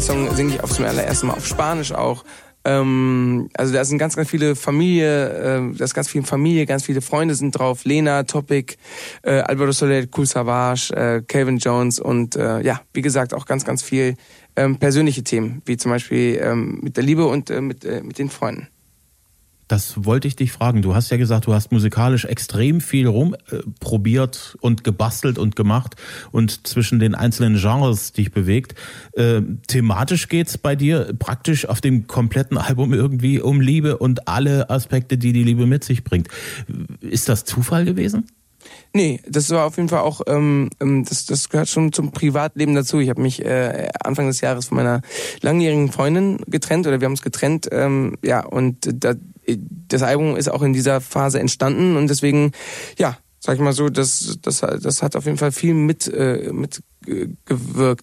Dem 0.00 0.06
Song 0.06 0.34
singe 0.34 0.54
ich 0.54 0.62
auf 0.62 0.70
zum 0.70 0.86
allerersten 0.86 1.26
Mal 1.26 1.34
auf 1.34 1.46
Spanisch 1.46 1.92
auch. 1.92 2.24
Ähm, 2.64 3.50
also 3.54 3.74
da 3.74 3.84
sind 3.84 3.98
ganz, 3.98 4.16
ganz 4.16 4.30
viele 4.30 4.56
Familie, 4.56 5.28
äh, 5.28 5.76
da 5.76 5.84
ist 5.84 5.92
ganz 5.92 6.08
viel 6.08 6.22
Familie, 6.22 6.64
ganz 6.64 6.84
viele 6.84 7.02
Freunde 7.02 7.34
sind 7.34 7.52
drauf. 7.52 7.84
Lena, 7.84 8.22
Topic, 8.22 8.76
äh, 9.22 9.40
Alvaro 9.40 9.72
Soler, 9.72 10.04
Cool 10.16 10.24
Savage, 10.24 10.94
äh, 10.94 11.22
Calvin 11.26 11.58
Jones 11.58 12.00
und 12.00 12.34
äh, 12.36 12.62
ja, 12.62 12.80
wie 12.94 13.02
gesagt, 13.02 13.34
auch 13.34 13.44
ganz, 13.44 13.66
ganz 13.66 13.82
viel 13.82 14.16
ähm, 14.56 14.78
persönliche 14.78 15.22
Themen, 15.22 15.60
wie 15.66 15.76
zum 15.76 15.90
Beispiel 15.90 16.40
ähm, 16.42 16.78
mit 16.82 16.96
der 16.96 17.04
Liebe 17.04 17.26
und 17.26 17.50
äh, 17.50 17.60
mit, 17.60 17.84
äh, 17.84 18.02
mit 18.02 18.18
den 18.18 18.30
Freunden. 18.30 18.68
Das 19.70 20.04
wollte 20.04 20.26
ich 20.26 20.34
dich 20.34 20.50
fragen. 20.50 20.82
Du 20.82 20.96
hast 20.96 21.12
ja 21.12 21.16
gesagt, 21.16 21.46
du 21.46 21.54
hast 21.54 21.70
musikalisch 21.70 22.24
extrem 22.24 22.80
viel 22.80 23.06
rumprobiert 23.06 24.56
und 24.60 24.82
gebastelt 24.82 25.38
und 25.38 25.54
gemacht 25.54 25.94
und 26.32 26.66
zwischen 26.66 26.98
den 26.98 27.14
einzelnen 27.14 27.56
Genres 27.56 28.10
dich 28.10 28.32
bewegt. 28.32 28.74
Äh, 29.12 29.42
thematisch 29.68 30.28
geht's 30.28 30.58
bei 30.58 30.74
dir 30.74 31.14
praktisch 31.16 31.66
auf 31.66 31.80
dem 31.80 32.08
kompletten 32.08 32.58
Album 32.58 32.92
irgendwie 32.92 33.40
um 33.40 33.60
Liebe 33.60 33.98
und 33.98 34.26
alle 34.26 34.70
Aspekte, 34.70 35.16
die 35.16 35.32
die 35.32 35.44
Liebe 35.44 35.66
mit 35.66 35.84
sich 35.84 36.02
bringt. 36.02 36.26
Ist 37.00 37.28
das 37.28 37.44
Zufall 37.44 37.84
gewesen? 37.84 38.26
Nee, 38.92 39.20
das 39.28 39.50
war 39.50 39.66
auf 39.66 39.76
jeden 39.76 39.88
Fall 39.88 40.00
auch, 40.00 40.22
ähm, 40.26 40.70
ähm, 40.80 41.04
das, 41.04 41.26
das 41.26 41.48
gehört 41.48 41.68
schon 41.68 41.92
zum 41.92 42.12
Privatleben 42.12 42.74
dazu. 42.74 42.98
Ich 42.98 43.08
habe 43.08 43.20
mich 43.20 43.44
äh, 43.44 43.88
Anfang 44.02 44.26
des 44.26 44.40
Jahres 44.40 44.66
von 44.66 44.76
meiner 44.76 45.02
langjährigen 45.40 45.92
Freundin 45.92 46.38
getrennt 46.46 46.86
oder 46.86 47.00
wir 47.00 47.06
haben 47.06 47.12
uns 47.12 47.22
getrennt. 47.22 47.68
Ähm, 47.70 48.16
ja, 48.22 48.44
und 48.44 48.88
da, 49.02 49.14
das 49.88 50.02
Album 50.02 50.36
ist 50.36 50.50
auch 50.50 50.62
in 50.62 50.72
dieser 50.72 51.00
Phase 51.00 51.40
entstanden 51.40 51.96
und 51.96 52.08
deswegen, 52.08 52.52
ja, 52.98 53.18
sag 53.40 53.54
ich 53.54 53.60
mal 53.60 53.72
so, 53.72 53.88
das, 53.88 54.38
das, 54.42 54.60
das 54.60 55.02
hat 55.02 55.16
auf 55.16 55.24
jeden 55.24 55.38
Fall 55.38 55.50
viel 55.50 55.74
mit, 55.74 56.06
äh, 56.08 56.50
mit 56.52 56.82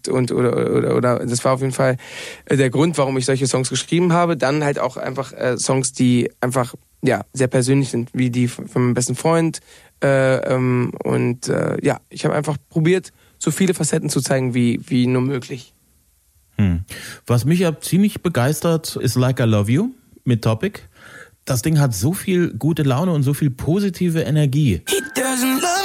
und 0.10 0.32
oder, 0.32 0.76
oder 0.76 0.96
oder 0.96 1.20
das 1.20 1.46
war 1.46 1.54
auf 1.54 1.62
jeden 1.62 1.74
Fall 1.74 1.98
äh, 2.46 2.58
der 2.58 2.72
Grund, 2.72 2.98
warum 2.98 3.16
ich 3.18 3.26
solche 3.26 3.46
Songs 3.46 3.70
geschrieben 3.70 4.12
habe. 4.12 4.36
Dann 4.36 4.64
halt 4.64 4.80
auch 4.80 4.98
einfach 4.98 5.34
äh, 5.34 5.58
Songs, 5.58 5.94
die 5.94 6.32
einfach 6.42 6.74
ja 7.04 7.24
sehr 7.34 7.48
persönlich 7.48 7.90
sind, 7.90 8.10
wie 8.14 8.32
die 8.32 8.48
von 8.48 8.68
meinem 8.74 8.94
besten 8.96 9.16
Freund. 9.16 9.60
Äh, 10.04 10.38
ähm, 10.54 10.92
und 11.04 11.50
äh, 11.50 11.78
ja, 11.84 12.00
ich 12.10 12.26
habe 12.26 12.36
einfach 12.36 12.58
probiert, 12.70 13.12
so 13.40 13.52
viele 13.52 13.74
Facetten 13.74 14.10
zu 14.10 14.22
zeigen, 14.22 14.54
wie 14.54 14.80
wie 14.88 15.08
nur 15.08 15.22
möglich. 15.22 15.74
Hm. 16.58 16.82
Was 17.26 17.46
mich 17.46 17.60
ja 17.60 17.80
ziemlich 17.80 18.22
begeistert, 18.22 18.96
ist 18.96 19.16
Like 19.16 19.40
I 19.40 19.44
Love 19.44 19.72
You 19.72 19.92
mit 20.24 20.44
Topic. 20.44 20.82
Das 21.46 21.62
Ding 21.62 21.80
hat 21.80 21.96
so 21.96 22.14
viel 22.14 22.54
gute 22.54 22.84
Laune 22.84 23.14
und 23.14 23.24
so 23.24 23.34
viel 23.34 23.50
positive 23.50 24.22
Energie. 24.22 24.82
He 24.88 25.02
doesn't 25.16 25.62
love 25.62 25.77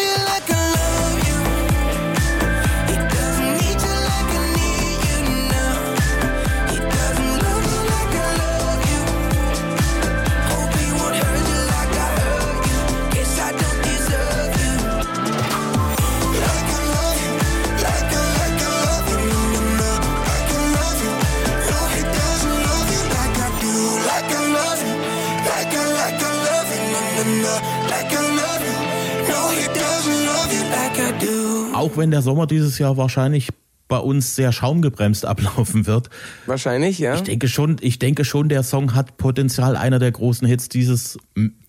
Auch 31.83 31.97
wenn 31.97 32.11
der 32.11 32.23
Sommer 32.23 32.47
dieses 32.47 32.79
Jahr 32.79 32.97
wahrscheinlich 32.97 33.49
bei 33.93 33.99
uns 33.99 34.35
sehr 34.37 34.53
schaumgebremst 34.53 35.27
ablaufen 35.27 35.87
wird. 35.87 36.09
Wahrscheinlich, 36.47 36.99
ja. 36.99 37.15
Ich 37.15 37.25
denke 37.25 37.47
schon, 37.47 37.77
ich 37.83 37.99
denke 37.99 38.25
schon, 38.25 38.49
der 38.49 38.63
Song 38.63 38.95
hat 38.95 39.19
Potenzial, 39.19 39.77
einer 39.77 39.99
der 39.99 40.11
großen 40.11 40.49
Hits 40.49 40.71
dieses 40.71 41.19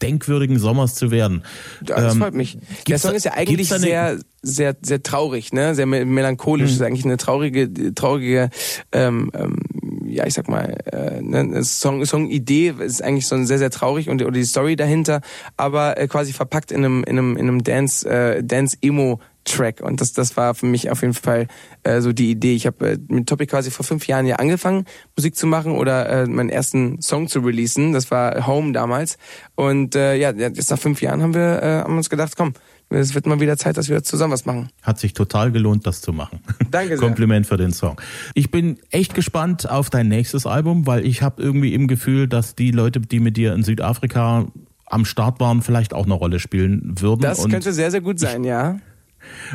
denkwürdigen 0.02 0.58
Sommers 0.58 0.96
zu 0.96 1.12
werden. 1.12 1.44
Das 1.82 2.14
ähm, 2.14 2.22
freut 2.22 2.34
mich. 2.34 2.58
Der 2.88 2.98
Song 2.98 3.14
ist 3.14 3.26
ja 3.26 3.34
eigentlich 3.34 3.68
sehr, 3.68 4.20
sehr, 4.42 4.78
sehr 4.82 5.04
traurig, 5.04 5.52
ne? 5.52 5.76
Sehr 5.76 5.86
melancholisch. 5.86 6.70
Mhm. 6.70 6.76
Ist 6.76 6.82
eigentlich 6.82 7.04
eine 7.04 7.18
traurige, 7.18 7.94
traurige, 7.94 8.50
ähm, 8.94 9.30
ähm, 9.34 9.58
ja, 10.06 10.26
ich 10.26 10.34
sag 10.34 10.48
mal, 10.48 10.78
äh, 10.94 11.22
ne, 11.22 11.62
Song, 11.66 12.06
Song-Idee 12.06 12.74
ist 12.80 13.04
eigentlich 13.04 13.28
so 13.28 13.36
ein 13.36 13.46
sehr, 13.46 13.58
sehr 13.58 13.70
traurig 13.70 14.08
und 14.08 14.22
oder 14.22 14.32
die 14.32 14.46
Story 14.46 14.78
dahinter, 14.78 15.20
aber 15.58 15.98
äh, 15.98 16.08
quasi 16.08 16.32
verpackt 16.32 16.72
in 16.72 16.86
einem, 16.86 17.04
in 17.04 17.18
einem, 17.18 17.36
in 17.36 17.50
einem 17.50 17.64
Dance, 17.66 18.08
äh, 18.08 18.42
Dance-Emo 18.42 19.20
Track 19.46 19.82
und 19.82 20.02
das 20.02 20.14
das 20.14 20.38
war 20.38 20.56
für 20.56 20.66
mich 20.66 20.90
auf 20.90 21.02
jeden 21.02 21.14
Fall 21.14 21.48
äh, 21.84 22.02
so 22.02 22.14
die 22.14 22.32
Idee. 22.32 22.56
Ich 22.56 22.66
habe 22.66 22.92
äh, 22.92 22.98
mit 23.08 23.28
Topic 23.28 23.50
quasi 23.50 23.72
vor 23.72 23.86
fünf 23.86 24.08
Jahren 24.08 24.26
ja 24.26 24.38
angefangen 24.38 24.86
Musik 25.16 25.36
zu 25.36 25.48
machen 25.48 25.74
oder 25.74 26.10
äh, 26.10 26.26
meinen 26.28 26.50
ersten 26.50 27.02
Song 27.02 27.28
zu 27.28 27.40
releasen. 27.40 27.94
Das 27.94 28.12
war 28.12 28.48
Home 28.48 28.74
damals 28.74 29.18
und 29.56 29.96
äh, 29.96 30.16
ja 30.16 30.32
jetzt 30.32 30.72
nach 30.72 30.80
fünf 30.80 31.02
Jahren 31.02 31.22
haben 31.22 31.34
wir 31.34 31.62
äh, 31.62 31.82
haben 31.82 31.98
uns 31.98 32.10
gedacht, 32.10 32.34
komm, 32.38 32.54
es 32.90 33.16
wird 33.16 33.26
mal 33.26 33.40
wieder 33.40 33.58
Zeit, 33.58 33.78
dass 33.78 33.90
wir 33.90 34.04
zusammen 34.04 34.34
was 34.34 34.46
machen. 34.46 34.70
Hat 34.82 35.00
sich 35.00 35.14
total 35.14 35.52
gelohnt, 35.52 35.88
das 35.88 36.02
zu 36.02 36.14
machen. 36.14 36.40
Danke 36.72 36.98
sehr. 36.98 37.08
Kompliment 37.08 37.48
für 37.48 37.58
den 37.58 37.72
Song. 37.72 38.00
Ich 38.34 38.52
bin 38.52 38.78
echt 38.92 39.16
gespannt 39.16 39.70
auf 39.70 39.90
dein 39.90 40.08
nächstes 40.08 40.46
Album, 40.46 40.86
weil 40.86 41.06
ich 41.06 41.22
habe 41.22 41.42
irgendwie 41.42 41.74
im 41.74 41.88
Gefühl, 41.88 42.28
dass 42.28 42.56
die 42.56 42.72
Leute, 42.72 43.00
die 43.00 43.20
mit 43.20 43.38
dir 43.38 43.54
in 43.54 43.64
Südafrika 43.64 44.48
am 44.86 45.06
Start 45.06 45.40
waren, 45.40 45.62
vielleicht 45.62 45.94
auch 45.94 46.06
eine 46.06 46.14
Rolle 46.14 46.40
spielen 46.40 46.96
würden. 47.00 47.22
Das 47.22 47.48
könnte 47.50 47.74
sehr, 47.74 47.90
sehr 47.90 48.02
gut 48.02 48.20
sein, 48.20 48.44
ja. 48.44 48.78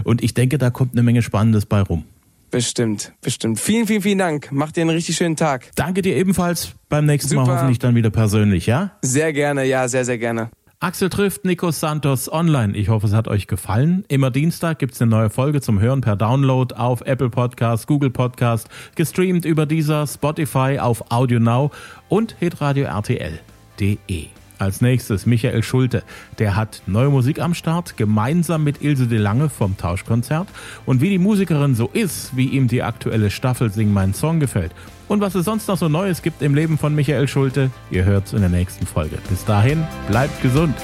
Und 0.04 0.22
ich 0.22 0.34
denke, 0.34 0.58
da 0.58 0.70
kommt 0.70 0.92
eine 0.92 1.02
Menge 1.02 1.22
Spannendes 1.22 1.66
bei 1.66 1.80
rum. 1.80 2.04
Bestimmt, 2.50 3.12
bestimmt. 3.20 3.60
Vielen, 3.60 3.86
vielen, 3.86 4.00
vielen 4.00 4.18
Dank. 4.18 4.50
Macht 4.52 4.76
dir 4.76 4.80
einen 4.82 4.90
richtig 4.90 5.16
schönen 5.16 5.36
Tag. 5.36 5.70
Danke 5.74 6.00
dir 6.00 6.16
ebenfalls. 6.16 6.72
Beim 6.88 7.04
nächsten 7.04 7.30
Super. 7.30 7.44
Mal 7.44 7.56
hoffentlich 7.56 7.78
dann 7.78 7.94
wieder 7.94 8.10
persönlich, 8.10 8.66
ja? 8.66 8.92
Sehr 9.02 9.32
gerne, 9.34 9.64
ja, 9.64 9.86
sehr, 9.88 10.04
sehr 10.04 10.18
gerne. 10.18 10.50
Axel 10.80 11.10
trifft 11.10 11.44
Nico 11.44 11.72
Santos 11.72 12.30
online. 12.32 12.76
Ich 12.76 12.88
hoffe, 12.88 13.08
es 13.08 13.12
hat 13.12 13.26
euch 13.26 13.48
gefallen. 13.48 14.04
Immer 14.06 14.30
Dienstag 14.30 14.78
gibt 14.78 14.94
es 14.94 15.02
eine 15.02 15.10
neue 15.10 15.28
Folge 15.28 15.60
zum 15.60 15.80
Hören 15.80 16.00
per 16.02 16.14
Download 16.14 16.72
auf 16.72 17.00
Apple 17.00 17.30
Podcast, 17.30 17.88
Google 17.88 18.10
Podcast, 18.10 18.68
gestreamt 18.94 19.44
über 19.44 19.66
dieser 19.66 20.06
Spotify 20.06 20.78
auf 20.78 21.10
Audio 21.10 21.40
Now 21.40 21.72
und 22.08 22.36
hitradio 22.38 22.84
RTL.de. 22.84 24.28
Als 24.58 24.80
nächstes 24.80 25.24
Michael 25.24 25.62
Schulte. 25.62 26.02
Der 26.38 26.56
hat 26.56 26.82
neue 26.86 27.10
Musik 27.10 27.40
am 27.40 27.54
Start, 27.54 27.96
gemeinsam 27.96 28.64
mit 28.64 28.82
Ilse 28.82 29.06
de 29.06 29.18
Lange 29.18 29.48
vom 29.48 29.76
Tauschkonzert. 29.76 30.48
Und 30.84 31.00
wie 31.00 31.10
die 31.10 31.18
Musikerin 31.18 31.74
so 31.74 31.88
ist, 31.92 32.36
wie 32.36 32.46
ihm 32.46 32.66
die 32.66 32.82
aktuelle 32.82 33.30
Staffel 33.30 33.70
Sing 33.70 33.92
Mein 33.92 34.14
Song 34.14 34.40
gefällt. 34.40 34.72
Und 35.06 35.20
was 35.20 35.34
es 35.34 35.44
sonst 35.44 35.68
noch 35.68 35.78
so 35.78 35.88
Neues 35.88 36.22
gibt 36.22 36.42
im 36.42 36.54
Leben 36.54 36.76
von 36.76 36.94
Michael 36.94 37.28
Schulte, 37.28 37.70
ihr 37.90 38.04
hört's 38.04 38.32
in 38.32 38.40
der 38.40 38.50
nächsten 38.50 38.86
Folge. 38.86 39.18
Bis 39.28 39.44
dahin, 39.44 39.86
bleibt 40.08 40.42
gesund. 40.42 40.74